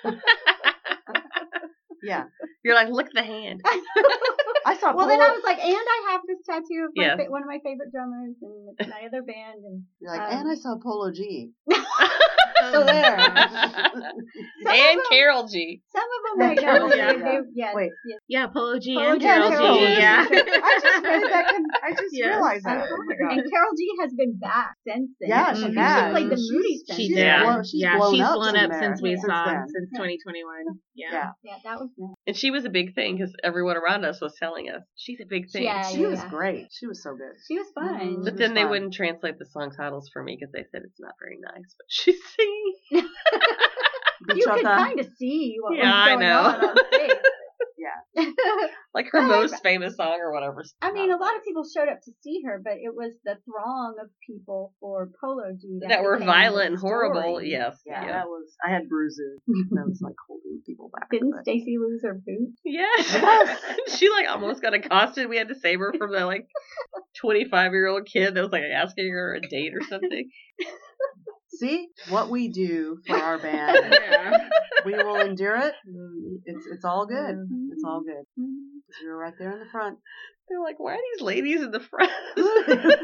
yeah. 2.04 2.26
You're 2.65 2.73
like, 2.73 2.89
look 2.89 3.06
at 3.06 3.13
the 3.13 3.21
hand. 3.23 3.62
I 4.65 4.75
saw 4.78 4.95
well, 4.95 5.08
then 5.08 5.21
I 5.21 5.30
was 5.30 5.43
like, 5.43 5.60
"And 5.63 5.78
I 5.78 6.12
have 6.12 6.21
this 6.28 6.39
tattoo 6.49 6.86
of 6.89 6.91
my 6.95 7.04
Yes. 7.06 7.17
fa- 7.21 7.30
one 7.30 7.43
of 7.43 7.47
my 7.47 7.60
favorite 7.63 7.91
drummers 7.93 8.34
and 8.41 8.73
it's 8.80 8.89
my 8.89 9.06
other 9.06 9.21
band." 9.21 9.62
And 9.63 9.84
You're 10.01 10.12
like, 10.12 10.21
um, 10.34 10.39
and 10.39 10.49
I 10.51 10.56
saw 10.56 10.75
Polo 10.82 11.12
G. 11.12 11.51
so 11.69 12.84
there. 12.84 13.13
and 14.65 14.99
Karol 15.10 15.45
G. 15.47 15.84
Some 15.93 16.01
of 16.04 16.39
them 16.39 16.49
I 16.49 16.56
Carol 16.56 16.89
know. 16.89 16.95
G, 16.95 16.97
They, 16.97 17.06
yeah. 17.06 17.13
they, 17.13 17.39
yes, 17.54 17.75
Wait. 17.75 17.91
yes. 18.08 18.19
Yeah, 18.28 18.47
Polo 18.47 18.80
G 18.80 18.95
Polo 18.95 19.12
and 19.12 19.21
G 19.21 19.28
Carol 19.28 19.49
Karol 19.49 19.73
G. 19.78 19.86
G. 19.86 19.91
Yeah. 19.93 20.25
I 20.25 20.80
just 20.82 21.01
that. 21.30 21.54
I 21.84 21.91
just 21.91 22.04
Yes. 22.12 22.28
realized 22.34 22.65
that. 22.65 22.88
Oh 22.89 22.97
my 23.06 23.34
And. 23.38 23.51
Karol 23.51 23.71
G 23.78 23.82
has 24.01 24.12
been 24.17 24.39
back 24.39 24.73
since 24.88 25.10
then. 25.19 25.30
Yeah, 25.30 25.54
she 25.54 25.62
She 25.69 25.75
has. 25.75 26.12
played 26.12 26.30
the 26.32 26.38
She's- 26.38 26.49
Moody 26.51 26.78
since 26.88 26.97
She 26.97 27.08
She's 27.08 27.15
did. 27.15 27.41
blown- 27.43 27.63
she's 27.63 27.82
yeah, 27.84 27.97
blown 27.97 28.13
she's 28.15 28.23
up 28.25 28.34
blown 28.36 28.56
from 28.56 28.71
up 28.71 28.80
since 28.82 29.01
we 29.01 29.10
since 29.15 29.25
saw 29.25 29.45
then. 29.45 29.67
since 29.69 29.89
2021. 29.93 30.65
Yeah. 30.95 31.12
Yeah. 31.12 31.30
Yeah, 31.43 31.58
that 31.63 31.80
was 31.80 31.89
nice. 31.97 32.14
And 32.28 32.36
she 32.36 32.50
was 32.50 32.66
a 32.66 32.70
big 32.70 32.96
thing 32.96 33.18
because 33.18 33.34
everyone 33.44 33.78
around 33.78 34.04
us 34.04 34.20
was 34.20 34.34
telling 34.40 34.68
us 34.70 34.82
she's 34.96 35.20
a 35.22 35.26
big 35.26 35.52
thing. 35.52 35.64
Yeah, 35.64 35.88
She 35.88 36.06
was 36.06 36.20
yeah. 36.20 36.30
great. 36.30 36.68
She 36.72 36.88
was 36.88 37.04
so 37.04 37.16
good. 37.16 37.36
She 37.48 37.58
was 37.60 37.68
fun. 37.76 38.00
Mhm. 38.00 38.24
But 38.24 38.34
It 38.34 38.38
then 38.38 38.50
was 38.52 38.56
they 38.56 38.62
fun. 38.64 38.70
wouldn't 38.72 38.94
translate 38.96 39.38
the 39.38 39.46
song 39.46 39.72
titles 39.78 40.10
for 40.12 40.24
me 40.24 40.36
because 40.40 40.52
they 40.52 40.66
said 40.72 40.82
it's 40.86 41.00
not 41.00 41.14
very 41.20 41.38
nice. 41.40 41.76
But 41.78 41.86
she's 41.90 42.20
singing. 42.36 43.10
You 44.34 44.46
could 44.46 44.64
Bichota. 44.64 44.78
kind 44.78 45.00
of 45.00 45.08
see 45.20 45.58
what 45.62 45.78
Yeah, 45.78 45.94
I 45.94 46.16
was 46.16 46.16
going 46.16 46.28
know. 46.28 46.40
on 46.40 46.66
on 46.70 46.78
stage. 46.94 47.12
Yeah. 47.78 48.26
Like 48.96 49.08
her 49.12 49.20
Right. 49.20 49.28
most 49.28 49.62
famous 49.62 49.96
song 49.98 50.18
or 50.22 50.32
whatever. 50.34 50.64
I 50.82 50.92
mean, 50.94 51.12
a 51.12 51.18
lot 51.18 51.36
of 51.36 51.44
people 51.44 51.64
showed 51.64 51.90
up 51.90 52.02
to 52.06 52.12
see 52.22 52.42
her, 52.46 52.60
but 52.64 52.74
it 52.74 52.96
was 52.96 53.14
the 53.26 53.36
throng 53.46 53.96
of 54.02 54.10
people 54.26 54.74
for 54.80 55.10
Polo 55.22 55.52
G 55.60 55.80
that 55.88 56.02
were 56.02 56.18
violent 56.18 56.70
and 56.72 56.80
horrible. 56.80 57.42
Yes. 57.42 57.80
Yeah, 57.86 58.06
Yeah. 58.06 58.12
that 58.14 58.28
was. 58.28 58.56
I 58.66 58.72
had 58.72 58.88
bruises. 58.90 59.40
that 59.46 59.86
was 59.86 60.00
like 60.02 60.16
holding 60.28 60.62
people 60.66 60.90
back. 60.98 61.10
Didn't 61.12 61.32
but- 61.32 61.42
Stacy 61.44 61.78
lose 61.78 62.02
her 62.04 62.14
boot? 62.16 62.54
Yes. 62.64 63.14
Yes. 63.14 63.60
she 64.00 64.10
like 64.10 64.28
almost 64.30 64.62
got 64.62 64.74
accosted. 64.74 65.30
We 65.30 65.38
had 65.38 65.50
to 65.50 65.56
save 65.56 65.80
her 65.80 65.94
from 65.98 66.12
that 66.14 66.24
like 66.26 66.48
25 67.20 67.72
year 67.74 67.88
old 67.88 68.06
kid 68.06 68.34
that 68.36 68.42
was 68.42 68.52
like 68.52 68.64
asking 68.64 69.10
her 69.12 69.36
a 69.36 69.42
date 69.42 69.74
or 69.76 69.82
something. 69.84 70.30
See 71.60 71.88
what 72.10 72.30
we 72.30 72.50
do 72.50 73.00
for 73.08 73.15
our 73.15 73.38
band. 73.41 73.78
Yeah. 73.91 74.50
we 74.86 74.94
will 74.94 75.15
endure 75.18 75.56
it. 75.58 75.74
It's 76.46 76.65
it's 76.72 76.86
all 76.86 77.06
good. 77.06 77.36
Mm-hmm. 77.36 77.70
It's 77.74 77.84
all 77.86 78.02
good. 78.02 78.26
We 78.38 79.08
were 79.10 79.18
right 79.18 79.34
there 79.39 79.52
in 79.54 79.60
the 79.60 79.70
front. 79.72 79.98
They're 80.50 80.62
like, 80.62 80.80
why 80.80 80.94
are 80.94 81.00
these 81.15 81.22
ladies 81.26 81.62
in 81.62 81.72
the 81.72 81.80
front? 81.80 82.12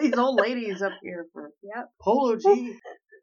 These 0.00 0.14
old 0.18 0.38
ladies 0.40 0.82
up 0.82 0.92
here 1.02 1.26
for 1.32 1.50
Yep. 1.62 1.86
Polo 2.00 2.36
G. 2.36 2.74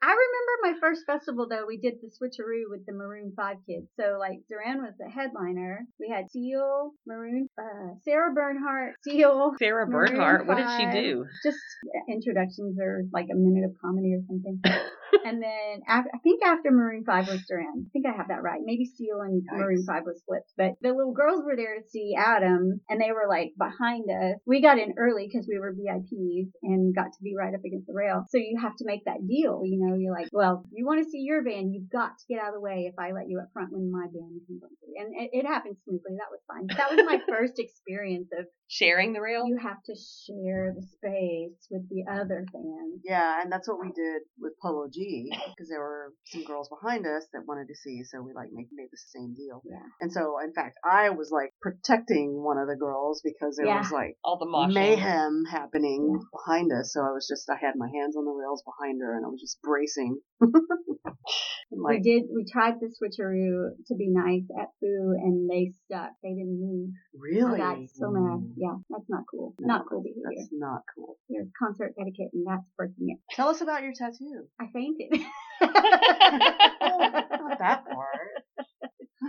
I 0.06 0.13
remember 0.13 0.54
my 0.62 0.74
first 0.80 1.02
festival 1.08 1.48
though. 1.50 1.65
We 1.68 1.78
did 1.78 1.96
the 2.00 2.10
switcheroo 2.13 2.70
with 2.70 2.86
the 2.86 2.94
Maroon 2.94 3.34
Five 3.36 3.58
kids. 3.68 3.88
So 4.00 4.18
like 4.20 4.41
Duran 4.48 4.84
was 4.84 4.94
the 5.00 5.10
headliner. 5.10 5.82
We 6.00 6.13
had 6.13 6.30
Seal, 6.30 6.91
Maroon, 7.08 7.48
uh, 7.58 7.96
Sarah 8.04 8.32
Bernhardt, 8.32 8.94
Seal. 9.04 9.54
Sarah 9.58 9.88
Maroon 9.89 10.13
Bernhardt, 10.13 10.46
what 10.46 10.58
did 10.58 10.70
she 10.78 10.86
do? 11.02 11.26
Just 11.44 11.58
introductions 12.08 12.78
or 12.80 13.04
like 13.12 13.30
a 13.32 13.36
minute 13.36 13.65
of 13.65 13.76
comedy 13.82 14.13
or 14.13 14.22
something. 14.28 14.62
and 15.26 15.41
then 15.41 15.82
af- 15.89 16.12
I 16.13 16.18
think 16.20 16.44
after 16.46 16.70
Maroon 16.70 17.04
Five 17.04 17.28
was 17.28 17.41
Duran. 17.48 17.88
I 17.88 17.89
think 17.91 18.06
I 18.06 18.15
have 18.15 18.28
that 18.28 18.44
right. 18.44 18.62
Maybe 18.63 18.86
Seal 18.86 19.22
and 19.22 19.41
Nice. 19.44 19.60
Maroon 19.60 19.86
Five 19.88 20.04
was 20.06 20.22
flipped. 20.28 20.54
But 20.56 20.74
the 20.82 20.94
little 20.94 21.13
girls 21.13 21.41
were 21.44 21.56
there 21.56 21.82
to 21.82 21.89
see 21.89 22.13
Adam, 22.15 22.80
and 22.89 23.02
they 23.02 23.12
were 23.12 23.26
like 23.28 23.54
behind 23.58 24.06
us. 24.10 24.38
We 24.46 24.62
got 24.62 24.78
in 24.78 24.94
early 24.98 25.28
because 25.28 25.48
we 25.50 25.58
were 25.58 25.74
VIPs 25.74 26.52
and 26.62 26.94
got 26.94 27.10
to 27.18 27.24
be 27.24 27.34
right 27.36 27.54
up 27.54 27.65
against 27.65 27.88
the 27.88 27.94
rail. 27.94 28.26
So 28.30 28.38
you 28.38 28.60
have 28.62 28.76
to 28.78 28.86
make 28.86 29.06
that 29.06 29.26
deal. 29.28 29.62
You 29.65 29.82
know, 29.82 29.94
you're 30.01 30.13
like, 30.13 30.29
well, 30.31 30.63
you 30.71 30.86
want 30.86 31.03
to 31.03 31.10
see 31.10 31.19
your 31.19 31.43
band, 31.43 31.73
you've 31.73 31.89
got 31.91 32.17
to 32.17 32.23
get 32.29 32.41
out 32.41 32.49
of 32.49 32.55
the 32.55 32.62
way 32.62 32.89
if 32.91 32.95
I 32.99 33.12
let 33.12 33.29
you 33.29 33.39
up 33.39 33.49
front 33.53 33.71
when 33.71 33.91
my 33.91 34.05
band 34.05 34.41
comes 34.47 34.62
on. 34.63 34.69
And 34.97 35.13
it, 35.15 35.29
it 35.34 35.45
happened 35.45 35.77
smoothly. 35.84 36.15
That 36.17 36.31
was 36.31 36.39
fine. 36.47 36.67
That 36.77 36.91
was 36.95 37.05
my 37.05 37.19
first 37.27 37.60
experience 37.60 38.29
of 38.38 38.45
Sharing 38.67 39.13
the 39.13 39.21
rail? 39.21 39.43
you 39.45 39.58
have 39.62 39.77
to 39.86 39.93
share 39.93 40.73
the 40.75 40.81
space 40.81 41.67
with 41.69 41.88
the 41.89 42.03
other 42.12 42.45
fans. 42.51 43.01
Yeah, 43.03 43.41
and 43.41 43.51
that's 43.51 43.67
what 43.67 43.79
we 43.79 43.91
did 43.91 44.23
with 44.39 44.53
Polo 44.62 44.88
G 44.91 45.29
because 45.55 45.69
there 45.69 45.79
were 45.79 46.13
some 46.25 46.43
girls 46.45 46.69
behind 46.69 47.05
us 47.05 47.25
that 47.34 47.43
wanted 47.47 47.67
to 47.67 47.75
see, 47.75 48.01
so 48.03 48.21
we 48.23 48.34
like 48.34 48.49
make, 48.53 48.67
made 48.73 48.89
the 48.91 48.97
same 49.13 49.36
deal. 49.36 49.62
Yeah. 49.65 49.86
And 50.01 50.12
so, 50.12 50.39
in 50.43 50.51
fact, 50.53 50.77
I 50.84 51.10
was 51.12 51.29
like 51.31 51.51
protecting 51.62 52.41
one 52.43 52.58
of 52.58 52.67
the 52.67 52.75
girls 52.75 53.21
because 53.23 53.55
there 53.58 53.67
Yeah. 53.67 53.79
was 53.79 53.91
like 53.91 54.17
All 54.23 54.39
the 54.39 54.45
moshing. 54.47 54.73
mayhem 54.73 55.43
happening 55.51 56.19
behind 56.34 56.71
us. 56.71 56.91
So 56.93 57.01
I 57.01 57.12
was 57.12 57.27
just, 57.29 57.49
I 57.49 57.58
had 57.63 57.75
my 57.75 57.88
hands 57.93 58.15
on 58.17 58.25
the 58.25 58.31
rails 58.31 58.63
behind 58.65 58.99
her 59.01 59.15
and 59.15 59.25
I 59.25 59.29
was 59.29 59.41
just 59.41 59.62
racing. 59.75 60.17
we 61.71 61.99
did. 61.99 62.23
We 62.33 62.45
tried 62.51 62.75
the 62.79 62.88
switcheroo 62.88 63.69
to 63.88 63.95
be 63.95 64.07
nice 64.09 64.43
at 64.59 64.69
Foo, 64.79 65.13
and 65.21 65.49
they 65.49 65.71
stuck. 65.85 66.11
They 66.23 66.29
didn't 66.29 66.59
move. 66.61 66.89
really? 67.13 67.61
I 67.61 67.75
got 67.75 67.89
so 67.93 68.11
mad. 68.11 68.39
Mm, 68.39 68.53
Yeah, 68.57 68.75
that's 68.89 69.09
not 69.09 69.23
cool. 69.29 69.53
No, 69.59 69.67
not 69.67 69.85
cool 69.89 70.01
behavior. 70.01 70.21
That's 70.38 70.49
not 70.51 70.81
cool. 70.95 71.17
There's 71.29 71.47
concert 71.61 71.93
etiquette, 71.99 72.31
and 72.33 72.45
that's 72.47 72.63
breaking 72.77 73.09
it. 73.09 73.19
Tell 73.35 73.49
us 73.49 73.61
about 73.61 73.83
your 73.83 73.93
tattoo. 73.93 74.45
I 74.59 74.65
fainted. 74.73 75.11
Not 75.61 77.59
that 77.59 77.85
part. 77.85 78.44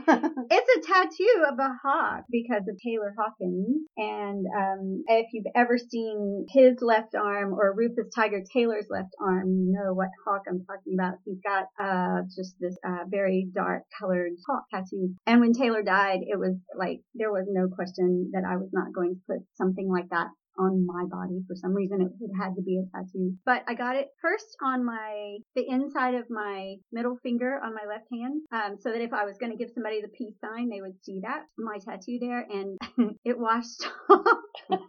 it's 0.50 0.86
a 0.86 0.92
tattoo 0.92 1.44
of 1.50 1.58
a 1.58 1.72
hawk 1.82 2.24
because 2.30 2.62
of 2.68 2.78
Taylor 2.84 3.14
Hawkins. 3.18 3.82
And 3.96 4.46
um, 4.56 5.02
if 5.08 5.26
you've 5.32 5.52
ever 5.54 5.78
seen 5.78 6.46
his 6.48 6.76
left 6.80 7.14
arm 7.14 7.54
or 7.54 7.74
Rufus 7.76 8.12
Tiger 8.14 8.42
Taylor's 8.52 8.86
left 8.88 9.14
arm, 9.20 9.48
you 9.48 9.72
know 9.72 9.94
what 9.94 10.08
hawk 10.24 10.42
I'm 10.48 10.64
talking 10.64 10.94
about. 10.94 11.14
He's 11.24 11.40
got 11.44 11.66
uh, 11.82 12.22
just 12.36 12.54
this 12.60 12.76
uh, 12.86 13.04
very 13.08 13.48
dark 13.52 13.82
colored 13.98 14.32
hawk 14.46 14.64
tattoo. 14.72 15.14
And 15.26 15.40
when 15.40 15.52
Taylor 15.52 15.82
died, 15.82 16.20
it 16.22 16.38
was 16.38 16.56
like 16.78 17.00
there 17.14 17.32
was 17.32 17.46
no 17.48 17.68
question 17.68 18.30
that 18.32 18.44
I 18.48 18.56
was 18.56 18.70
not 18.72 18.92
going 18.94 19.14
to 19.16 19.20
put 19.26 19.46
something 19.56 19.90
like 19.90 20.10
that 20.10 20.28
on 20.58 20.86
my 20.86 21.04
body 21.04 21.40
for 21.46 21.54
some 21.54 21.74
reason. 21.74 22.00
It, 22.00 22.12
it 22.20 22.30
had 22.38 22.54
to 22.56 22.62
be 22.62 22.78
a 22.78 22.84
tattoo. 22.96 23.34
But 23.44 23.62
i 23.68 23.74
got 23.74 23.96
it 23.96 24.08
first 24.20 24.56
on 24.62 24.84
my 24.84 25.38
the 25.54 25.68
inside 25.68 26.14
of 26.14 26.24
my 26.30 26.76
middle 26.92 27.16
finger 27.22 27.60
on 27.62 27.74
my 27.74 27.84
left 27.88 28.06
hand 28.12 28.42
um, 28.52 28.76
so 28.80 28.90
that 28.90 29.00
if 29.00 29.12
i 29.12 29.24
was 29.24 29.36
going 29.38 29.52
to 29.52 29.58
give 29.58 29.72
somebody 29.74 30.00
the 30.00 30.08
peace 30.08 30.34
sign 30.40 30.68
they 30.68 30.80
would 30.80 31.02
see 31.02 31.20
that 31.22 31.44
my 31.58 31.78
tattoo 31.78 32.18
there 32.20 32.46
and 32.50 32.78
it 33.24 33.38
washed 33.38 33.86
off 34.10 34.26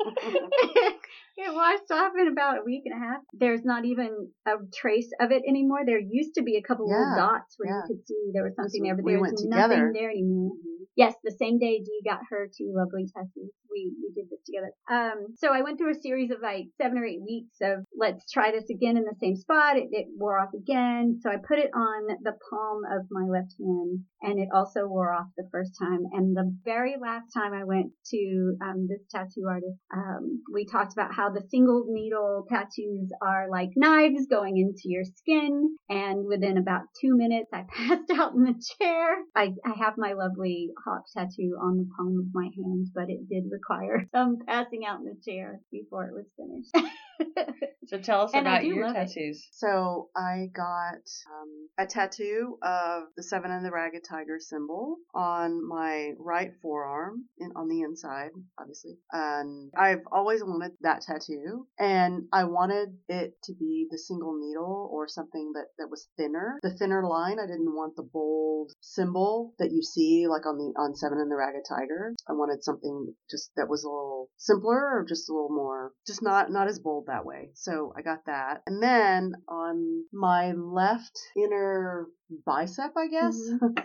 it 1.37 1.53
washed 1.53 1.89
off 1.91 2.11
in 2.19 2.27
about 2.27 2.59
a 2.59 2.63
week 2.65 2.83
and 2.85 2.95
a 2.95 3.05
half 3.05 3.21
there's 3.33 3.63
not 3.63 3.85
even 3.85 4.29
a 4.47 4.53
trace 4.73 5.09
of 5.21 5.31
it 5.31 5.43
anymore 5.47 5.79
there 5.85 5.99
used 5.99 6.33
to 6.35 6.43
be 6.43 6.57
a 6.57 6.61
couple 6.67 6.87
Yeah, 6.89 6.97
little 6.99 7.15
dots 7.15 7.55
where 7.57 7.69
yeah. 7.69 7.81
you 7.87 7.95
could 7.95 8.07
see 8.07 8.21
there 8.33 8.43
was 8.43 8.55
something 8.55 8.83
there 8.83 8.95
but 8.95 9.05
we 9.05 9.13
nothing 9.15 9.35
together. 9.51 9.91
there 9.93 10.09
anymore 10.09 10.51
Yes, 10.97 11.13
the 11.23 11.35
same 11.39 11.59
day 11.59 11.77
Dee 11.77 12.01
got 12.03 12.21
her 12.31 12.49
two 12.57 12.73
lovely 12.75 13.05
tattoos. 13.05 13.53
We 13.69 13.93
we 14.01 14.11
did 14.15 14.31
this 14.31 14.41
together. 14.43 14.71
Um, 14.89 15.35
so 15.37 15.53
I 15.53 15.61
went 15.61 15.77
through 15.77 15.91
a 15.91 16.01
series 16.01 16.31
of 16.31 16.37
like 16.41 16.65
seven 16.81 16.97
or 16.97 17.05
eight 17.05 17.21
weeks 17.21 17.57
of 17.61 17.85
let's 17.95 18.25
try 18.31 18.49
this 18.49 18.67
again 18.71 18.97
in 18.97 19.03
the 19.03 19.13
same 19.21 19.35
spot. 19.35 19.77
It, 19.77 19.89
it 19.91 20.07
wore 20.17 20.39
off 20.39 20.49
again, 20.57 21.19
so 21.21 21.29
I 21.29 21.35
put 21.37 21.59
it 21.59 21.69
on 21.75 22.07
the 22.23 22.33
palm 22.49 22.81
of 22.89 23.05
my 23.11 23.27
left 23.29 23.53
hand, 23.61 23.99
and 24.23 24.39
it 24.39 24.49
also 24.51 24.87
wore 24.87 25.13
off 25.13 25.27
the 25.37 25.47
first 25.51 25.77
time. 25.79 26.01
And 26.13 26.35
the 26.35 26.51
very 26.65 26.95
last 26.99 27.27
time 27.31 27.53
I 27.53 27.63
went 27.63 27.91
to 28.09 28.55
um, 28.65 28.87
this 28.89 29.05
tattoo 29.11 29.45
artist, 29.47 29.77
um, 29.93 30.41
we 30.51 30.65
talked 30.65 30.93
about 30.93 31.13
how 31.13 31.26
the 31.33 31.47
single 31.49 31.85
needle 31.87 32.45
tattoos 32.49 33.09
are 33.21 33.49
like 33.49 33.69
knives 33.75 34.27
going 34.29 34.57
into 34.57 34.83
your 34.85 35.03
skin, 35.03 35.75
and 35.89 36.25
within 36.27 36.57
about 36.57 36.83
two 36.99 37.15
minutes, 37.15 37.49
I 37.53 37.63
passed 37.69 38.11
out 38.15 38.33
in 38.33 38.43
the 38.43 38.61
chair. 38.79 39.17
I, 39.35 39.53
I 39.65 39.77
have 39.77 39.97
my 39.97 40.13
lovely 40.13 40.69
hawk 40.83 41.03
tattoo 41.15 41.57
on 41.61 41.77
the 41.77 41.89
palm 41.97 42.19
of 42.19 42.33
my 42.33 42.49
hand, 42.55 42.87
but 42.93 43.09
it 43.09 43.27
did 43.29 43.51
require 43.51 44.07
some 44.13 44.37
passing 44.45 44.85
out 44.85 44.99
in 44.99 45.05
the 45.05 45.31
chair 45.31 45.59
before 45.71 46.05
it 46.05 46.13
was 46.13 46.25
finished. 46.37 46.91
So 47.87 47.97
tell 47.97 48.23
us 48.23 48.31
And 48.33 48.45
about 48.45 48.65
your 48.65 48.85
love 48.85 48.97
it. 48.97 49.07
tattoos. 49.07 49.47
So 49.53 50.09
I 50.13 50.47
got 50.53 50.99
um, 51.31 51.69
a 51.77 51.85
tattoo 51.85 52.57
of 52.61 53.03
the 53.15 53.23
Seven 53.23 53.49
and 53.49 53.65
the 53.65 53.71
Ragged 53.71 54.03
Tiger 54.03 54.39
symbol 54.39 54.97
on 55.15 55.65
my 55.65 56.11
right 56.19 56.51
forearm, 56.61 57.23
in, 57.37 57.51
on 57.55 57.69
the 57.69 57.83
inside, 57.83 58.31
obviously. 58.59 58.97
And 59.13 59.71
I've 59.77 60.01
always 60.11 60.43
wanted 60.43 60.73
that 60.81 60.99
tattoo, 61.01 61.65
and 61.79 62.23
I 62.33 62.43
wanted 62.43 62.89
it 63.07 63.35
to 63.45 63.53
be 63.53 63.87
the 63.89 63.97
single 63.97 64.37
needle 64.37 64.89
or 64.91 65.07
something 65.07 65.53
that 65.53 65.67
that 65.77 65.87
was 65.89 66.09
thinner, 66.17 66.59
the 66.63 66.75
thinner 66.75 67.07
line. 67.07 67.37
I 67.39 67.47
didn't 67.47 67.73
want 67.73 67.95
the 67.95 68.03
bold 68.03 68.73
symbol 68.81 69.53
that 69.59 69.71
you 69.71 69.81
see 69.81 70.27
like 70.27 70.45
on 70.45 70.57
the 70.57 70.73
on 70.77 70.93
Seven 70.93 71.19
and 71.19 71.31
the 71.31 71.37
Ragged 71.37 71.63
Tiger. 71.69 72.13
I 72.29 72.33
wanted 72.33 72.65
something 72.65 73.13
just 73.31 73.51
that 73.55 73.69
was 73.69 73.85
a 73.85 73.89
little 73.89 74.27
simpler 74.35 74.75
or 74.75 75.05
just 75.07 75.29
a 75.29 75.33
little 75.33 75.55
more, 75.55 75.93
just 76.05 76.21
not 76.21 76.51
not 76.51 76.67
as 76.67 76.79
bold 76.79 77.05
that 77.07 77.25
way. 77.25 77.51
So 77.55 77.93
I 77.97 78.01
got 78.01 78.25
that. 78.25 78.61
And 78.65 78.81
then 78.81 79.33
on 79.47 80.05
my 80.13 80.51
left 80.53 81.17
inner 81.35 82.07
bicep, 82.45 82.93
I 82.97 83.07
guess, 83.07 83.37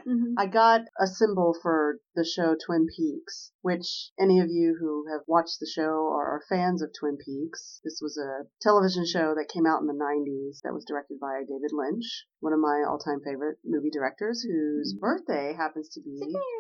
Mhm. 0.07 0.35
I 0.39 0.47
got 0.47 0.83
a 0.99 1.07
symbol 1.07 1.55
for 1.63 1.99
the 2.15 2.25
show 2.25 2.57
Twin 2.57 2.87
Peaks, 2.97 3.53
which 3.63 4.11
any 4.19 4.41
of 4.41 4.49
you 4.51 4.77
who 4.79 5.07
have 5.13 5.23
watched 5.27 5.61
the 5.61 5.67
show 5.67 5.91
or 6.11 6.27
are 6.27 6.43
fans 6.49 6.83
of 6.83 6.91
Twin 6.99 7.17
Peaks, 7.25 7.81
this 7.85 8.01
was 8.03 8.19
a 8.19 8.47
television 8.61 9.07
show 9.07 9.35
that 9.35 9.49
came 9.49 9.67
out 9.67 9.81
in 9.81 9.87
the 9.87 9.95
90s 9.95 10.61
that 10.63 10.75
was 10.75 10.85
directed 10.85 11.19
by 11.21 11.41
David 11.47 11.71
Lynch, 11.73 12.27
one 12.43 12.53
of 12.53 12.59
my 12.59 12.83
all-time 12.89 13.21
favorite 13.25 13.59
movie 13.65 13.91
directors 13.91 14.43
whose 14.43 14.95
birthday 15.01 15.55
happens 15.57 15.89
to 15.91 16.01
be 16.01 16.19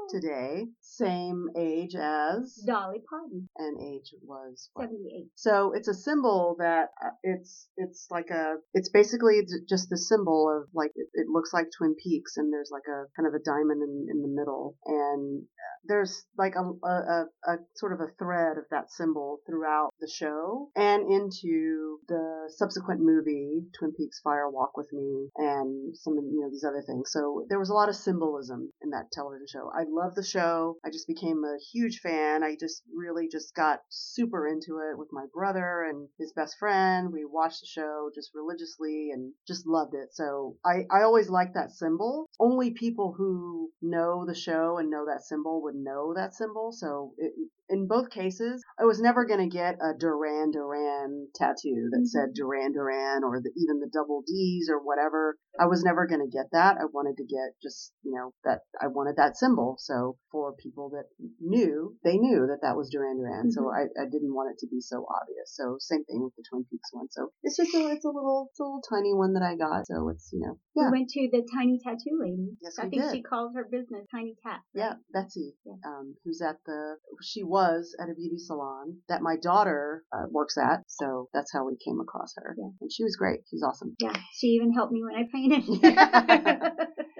today, 0.09 0.67
same 0.81 1.49
age 1.59 1.97
as 1.99 2.55
Dolly 2.65 3.03
Parton, 3.11 3.49
and 3.57 3.83
age 3.83 4.15
was 4.23 4.71
what? 4.75 4.85
78. 4.85 5.27
So 5.35 5.73
it's 5.75 5.89
a 5.89 5.95
symbol 5.95 6.55
that 6.61 6.91
uh, 7.05 7.11
it's 7.25 7.69
it's 7.77 8.07
like 8.11 8.31
a 8.31 8.57
it's 8.75 8.91
basically 8.91 9.43
just 9.69 9.91
the 9.91 9.99
symbol 9.99 10.49
of 10.49 10.69
like 10.73 10.93
it, 10.95 11.09
it 11.15 11.27
looks 11.29 11.53
like 11.53 11.67
Twin 11.77 11.97
Peaks 12.01 12.37
and 12.37 12.53
there's 12.53 12.71
like 12.71 12.87
a 12.87 13.11
kind 13.17 13.27
of 13.27 13.35
a 13.35 13.43
diamond 13.43 13.83
in, 13.83 14.07
in 14.09 14.23
the 14.23 14.29
middle 14.29 14.77
and 14.87 15.43
there's 15.85 16.25
like 16.39 16.55
a, 16.55 16.87
a, 16.87 17.25
a 17.49 17.57
sort 17.75 17.93
of 17.93 18.01
a 18.01 18.13
thread 18.19 18.57
of 18.57 18.65
that 18.71 18.91
symbol 18.91 19.41
throughout 19.47 19.91
the 20.01 20.09
show 20.09 20.71
and 20.77 21.11
into 21.11 21.99
the 22.09 22.51
subsequent 22.57 23.01
movie 23.01 23.63
Twin 23.79 23.93
Peaks 23.97 24.21
Fire 24.23 24.49
Walk 24.49 24.77
with 24.77 24.93
Me 24.93 25.29
and 25.37 25.72
Um, 25.73 25.95
some 25.95 26.19
of 26.19 26.25
you 26.25 26.41
know 26.41 26.51
these 26.51 26.65
other 26.65 26.83
things. 26.87 27.11
So 27.13 27.47
there 27.49 27.59
was 27.59 27.71
a 27.71 27.75
lot 27.75 27.89
of 27.89 27.97
symbolism 27.97 28.71
in 28.83 28.91
that 28.91 29.11
television 29.13 29.47
show. 29.49 29.71
I 29.75 29.85
love 29.89 30.15
the 30.15 30.25
show. 30.25 30.77
I 30.85 30.91
just 30.91 31.07
became 31.07 31.43
a 31.45 31.59
huge 31.73 32.01
fan. 32.01 32.43
I 32.43 32.57
just 32.59 32.83
really 32.95 33.29
just 33.31 33.55
got 33.55 33.81
super 33.89 34.47
into 34.47 34.79
it 34.79 34.99
with 34.99 35.09
my 35.13 35.25
brother 35.35 35.85
and 35.89 36.09
his 36.19 36.33
best 36.33 36.57
friend. 36.59 37.13
We 37.13 37.25
watched 37.25 37.61
the 37.61 37.67
show 37.67 38.11
just 38.15 38.31
religiously 38.35 39.11
and 39.13 39.33
just 39.47 39.67
loved 39.67 39.95
it. 39.95 40.09
So 40.13 40.57
I, 40.65 40.85
I 40.91 41.03
always 41.03 41.29
liked 41.29 41.55
that 41.55 41.71
symbol. 41.71 42.27
Only 42.41 42.71
people 42.73 43.15
who 43.17 43.71
know 43.81 44.25
the 44.27 44.35
show 44.35 44.79
and 44.79 44.91
know 44.91 45.07
that 45.07 45.23
symbol 45.23 45.63
would 45.63 45.75
know 45.75 46.13
that 46.15 46.35
symbol. 46.35 46.73
So 46.73 47.15
it, 47.19 47.33
in 47.73 47.87
both 47.87 48.11
cases, 48.11 48.63
I 48.79 48.85
was 48.85 49.01
never 49.01 49.25
going 49.25 49.41
to 49.41 49.57
get 49.57 49.77
a 49.81 49.97
Duran 49.99 50.51
Duran 50.51 51.29
tattoo 51.35 51.89
that 51.91 51.99
mm-hmm. 51.99 52.05
said 52.05 52.35
Duran 52.35 52.73
Duran 52.73 53.25
or 53.25 53.41
the, 53.41 53.51
even 53.57 53.81
the 53.81 53.91
double 53.93 54.23
D's 54.27 54.69
or 54.71 54.79
whatever. 54.79 55.37
I 55.61 55.67
was 55.67 55.83
never 55.85 56.07
going 56.07 56.21
to 56.25 56.31
get 56.33 56.47
that. 56.53 56.77
I 56.81 56.87
wanted 56.93 57.17
to 57.19 57.25
get 57.25 57.53
just, 57.63 57.93
you 58.03 58.13
know, 58.15 58.33
that 58.45 58.61
I 58.81 58.87
wanted 58.89 59.17
that 59.17 59.37
symbol. 59.37 59.77
So 59.79 60.17
for 60.31 60.55
people 60.57 60.91
that 60.91 61.05
knew, 61.41 61.97
they 62.05 62.17
knew 62.17 62.47
that 62.49 62.63
that 62.63 62.77
was 62.77 62.89
Duran 62.91 63.19
Duran. 63.19 63.53
So 63.53 63.69
I, 63.69 63.85
I 64.01 64.07
didn't 64.09 64.33
want 64.35 64.49
it 64.53 64.59
to 64.65 64.69
be 64.71 64.81
so 64.81 65.05
obvious. 65.05 65.53
So 65.53 65.77
same 65.79 66.05
thing 66.05 66.25
with 66.25 66.33
the 66.37 66.45
Twin 66.49 66.65
Peaks 66.71 66.89
one. 66.93 67.09
So 67.11 67.29
it's 67.43 67.57
just 67.57 67.75
a, 67.75 67.89
it's 67.93 68.05
a 68.05 68.09
little, 68.09 68.49
it's 68.51 68.61
a 68.61 68.65
little 68.65 68.81
tiny 68.89 69.13
one 69.13 69.35
that 69.35 69.43
I 69.43 69.55
got. 69.57 69.87
So 69.87 70.09
it's, 70.09 70.31
you 70.33 70.41
know, 70.41 70.57
yeah. 70.75 70.89
We 70.89 71.05
went 71.05 71.11
to 71.11 71.29
the 71.31 71.45
Tiny 71.53 71.79
Tattoo 71.85 72.17
Lady. 72.17 72.57
Yes, 72.63 72.79
I 72.81 72.85
we 72.85 72.91
think 72.91 73.03
did. 73.03 73.13
she 73.13 73.23
calls 73.23 73.53
her 73.55 73.69
business 73.71 74.09
Tiny 74.11 74.35
Tat. 74.43 74.61
Yeah, 74.73 74.95
Betsy, 75.13 75.53
Yeah. 75.69 75.77
um, 75.85 76.17
who's 76.25 76.41
at 76.41 76.65
the, 76.65 76.97
she 77.23 77.43
was 77.45 77.95
at 78.01 78.09
a 78.09 78.15
beauty 78.15 78.39
salon 78.39 79.05
that 79.09 79.21
my 79.21 79.37
daughter 79.37 80.05
uh, 80.17 80.27
works 80.31 80.57
at. 80.57 80.81
So 80.89 81.29
that's 81.35 81.53
how 81.53 81.67
we 81.67 81.77
came 81.85 82.01
across 82.01 82.33
her. 82.37 82.57
Yeah. 82.57 82.73
And 82.81 82.91
she 82.91 83.05
was 83.05 83.17
great. 83.17 83.41
She's 83.51 83.63
awesome. 83.63 83.95
Yeah, 84.01 84.17
she 84.33 84.49
even 84.57 84.73
helped 84.73 84.93
me 84.93 85.03
when 85.05 85.15
I 85.15 85.29
painted 85.31 85.42
in 85.43 85.53
it. 85.83 86.79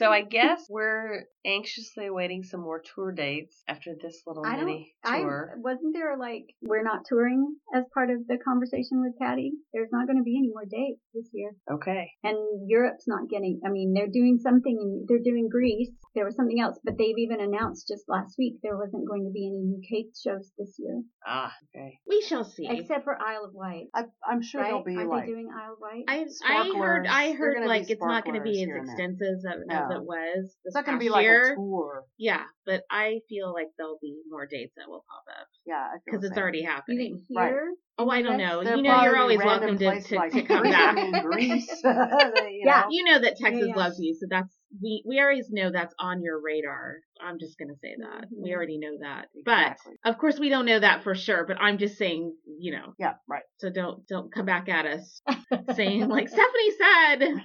So 0.00 0.10
I 0.10 0.22
guess 0.22 0.64
we're 0.70 1.24
anxiously 1.44 2.06
awaiting 2.06 2.42
some 2.42 2.60
more 2.60 2.80
tour 2.94 3.12
dates 3.12 3.62
after 3.68 3.90
this 4.02 4.22
little 4.26 4.46
I 4.46 4.56
don't. 4.56 4.64
mini 4.64 4.94
I 5.04 5.22
wasn't 5.56 5.92
there 5.92 6.16
like 6.18 6.44
we're 6.62 6.82
not 6.82 7.00
touring 7.06 7.54
as 7.74 7.84
part 7.92 8.08
of 8.08 8.26
the 8.26 8.38
conversation 8.42 9.02
with 9.02 9.18
Patty. 9.18 9.52
There's 9.74 9.90
not 9.92 10.06
going 10.06 10.16
to 10.16 10.22
be 10.22 10.38
any 10.38 10.48
more 10.48 10.64
dates 10.64 11.00
this 11.12 11.28
year, 11.34 11.50
Okay. 11.70 12.10
and 12.24 12.36
Europe's 12.66 13.06
not 13.06 13.28
getting. 13.28 13.60
I 13.66 13.68
mean, 13.68 13.92
they're 13.92 14.08
doing 14.08 14.38
something, 14.42 15.04
they're 15.06 15.18
doing 15.22 15.50
Greece. 15.50 15.90
There 16.14 16.24
was 16.24 16.34
something 16.34 16.58
else, 16.60 16.78
but 16.82 16.96
they've 16.98 17.18
even 17.18 17.40
announced 17.40 17.86
just 17.86 18.04
last 18.08 18.34
week 18.38 18.54
there 18.62 18.76
wasn't 18.78 19.06
going 19.06 19.24
to 19.24 19.30
be 19.30 19.46
any 19.46 19.76
UK 19.76 20.06
shows 20.24 20.50
this 20.58 20.76
year, 20.78 21.02
Ah, 21.26 21.52
okay. 21.76 21.98
We 22.08 22.22
shall 22.22 22.44
see. 22.44 22.66
except 22.68 23.04
for 23.04 23.16
Isle 23.20 23.44
of 23.44 23.54
Wight. 23.54 23.84
I, 23.94 24.04
I'm 24.26 24.42
sure 24.42 24.60
right? 24.62 24.68
there'll 24.68 24.82
be 24.82 24.96
Aren't 24.96 25.10
like, 25.10 25.26
they 25.26 25.32
doing 25.32 25.48
Isle 25.54 25.74
of 25.74 25.78
Wight? 25.80 26.04
I 26.08 26.26
I 26.44 26.72
heard 26.76 27.06
I 27.06 27.32
heard 27.32 27.66
like 27.66 27.90
it's 27.90 28.02
not 28.02 28.24
going 28.24 28.36
to 28.36 28.42
be 28.42 28.50
as 28.50 28.56
here 28.56 28.76
and 28.78 28.88
there. 28.88 28.94
extensive 28.94 29.38
as, 29.38 29.44
as 29.70 29.88
No. 29.89 29.89
It 29.90 30.02
was 30.04 30.44
this 30.44 30.56
it's 30.64 30.74
not 30.74 30.84
going 30.86 30.98
to 30.98 31.02
past 31.02 31.06
be 31.06 31.10
like 31.10 31.22
year. 31.24 31.52
a 31.52 31.56
tour. 31.56 32.04
Yeah, 32.18 32.44
but 32.66 32.82
I 32.90 33.20
feel 33.28 33.52
like 33.52 33.68
there'll 33.78 33.98
be 34.00 34.16
more 34.28 34.46
dates 34.46 34.74
that 34.76 34.88
will 34.88 35.04
pop 35.08 35.24
up 35.40 35.46
Yeah, 35.66 35.88
because 36.04 36.24
it's 36.24 36.34
same. 36.34 36.42
already 36.42 36.60
you 36.60 36.68
happening. 36.68 36.98
think 37.28 37.38
Right. 37.38 37.52
Here? 38.00 38.06
Oh, 38.06 38.10
I 38.10 38.22
don't 38.22 38.38
know. 38.38 38.64
They're 38.64 38.76
You 38.76 38.82
know, 38.82 39.02
you're 39.02 39.16
always 39.16 39.38
welcome 39.38 39.78
to, 39.78 40.00
to, 40.00 40.16
like 40.16 40.32
to 40.32 40.42
come 40.42 40.62
back. 40.64 40.96
I 40.96 41.02
mean, 41.02 41.20
Greece. 41.22 41.68
you 41.84 42.62
Yeah. 42.64 42.80
know. 42.80 42.86
You 42.90 43.04
know 43.04 43.20
that 43.20 43.36
Texas 43.38 43.68
yeah. 43.68 43.76
loves 43.76 43.98
you, 43.98 44.14
so 44.14 44.26
that's 44.28 44.54
we 44.82 45.02
we 45.06 45.20
always 45.20 45.48
know 45.50 45.70
that's 45.72 45.94
on 45.98 46.22
your 46.22 46.40
radar. 46.40 46.96
I'm 47.20 47.38
just 47.38 47.58
gonna 47.58 47.74
say 47.82 47.96
that 47.98 48.26
we 48.30 48.50
Mhm. 48.50 48.54
already 48.54 48.78
know 48.78 48.96
that, 49.00 49.26
Exactly. 49.34 49.94
but 50.04 50.10
of 50.10 50.18
course 50.18 50.38
we 50.38 50.48
don't 50.48 50.64
know 50.66 50.78
that 50.78 51.02
for 51.02 51.14
sure. 51.14 51.44
But 51.46 51.56
I'm 51.60 51.76
just 51.78 51.98
saying, 51.98 52.34
you 52.58 52.72
know, 52.72 52.94
Yeah, 52.98 53.14
right. 53.28 53.42
so 53.58 53.70
don't 53.70 54.06
don't 54.08 54.32
come 54.32 54.46
back 54.46 54.68
at 54.68 54.86
us 54.86 55.20
saying 55.74 56.08
like 56.08 56.28
Stephanie 56.28 56.70
said. 56.78 57.42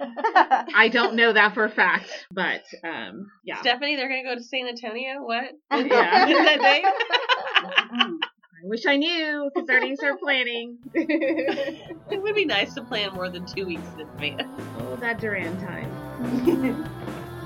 I 0.74 0.88
don't 0.92 1.14
know 1.16 1.32
that 1.32 1.54
for 1.54 1.64
a 1.64 1.70
fact, 1.70 2.10
but 2.30 2.62
um, 2.84 3.26
yeah, 3.44 3.60
Stephanie, 3.60 3.96
they're 3.96 4.08
gonna 4.08 4.22
go 4.24 4.34
to 4.36 4.42
San 4.44 4.68
Antonio. 4.68 5.22
What? 5.22 5.44
Yeah. 5.72 6.26
Is 6.28 6.44
that 6.44 6.60
date? 6.60 6.84
I 8.66 8.68
wish 8.68 8.84
I 8.84 8.96
knew 8.96 9.48
because 9.54 9.70
I 9.70 9.74
already 9.74 9.94
started 9.94 10.18
planning. 10.18 10.78
It 12.08 12.20
would 12.20 12.34
be 12.34 12.44
nice 12.44 12.74
to 12.74 12.82
plan 12.82 13.12
more 13.14 13.28
than 13.28 13.46
two 13.46 13.64
weeks 13.64 13.86
in 13.94 14.00
advance. 14.00 14.42
oh, 14.80 14.96
that 14.96 15.20
Duran 15.20 15.56
time. 15.60 16.90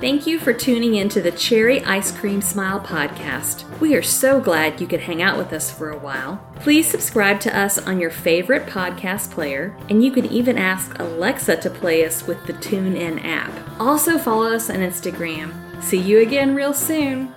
Thank 0.00 0.26
you 0.26 0.38
for 0.38 0.54
tuning 0.54 0.94
in 0.94 1.10
to 1.10 1.20
the 1.20 1.30
Cherry 1.30 1.84
Ice 1.84 2.10
Cream 2.10 2.40
Smile 2.40 2.80
podcast. 2.80 3.68
We 3.80 3.94
are 3.94 4.02
so 4.02 4.40
glad 4.40 4.80
you 4.80 4.86
could 4.86 5.00
hang 5.00 5.20
out 5.20 5.36
with 5.36 5.52
us 5.52 5.70
for 5.70 5.90
a 5.90 5.98
while. 5.98 6.42
Please 6.56 6.88
subscribe 6.88 7.38
to 7.40 7.54
us 7.54 7.76
on 7.76 8.00
your 8.00 8.10
favorite 8.10 8.66
podcast 8.66 9.30
player, 9.30 9.76
and 9.90 10.02
you 10.02 10.10
could 10.10 10.26
even 10.26 10.56
ask 10.56 10.98
Alexa 10.98 11.56
to 11.56 11.68
play 11.68 12.06
us 12.06 12.26
with 12.26 12.46
the 12.46 12.54
TuneIn 12.54 13.22
app. 13.24 13.52
Also, 13.78 14.16
follow 14.16 14.50
us 14.50 14.70
on 14.70 14.76
Instagram. 14.76 15.82
See 15.82 16.00
you 16.00 16.20
again 16.20 16.54
real 16.54 16.72
soon. 16.72 17.34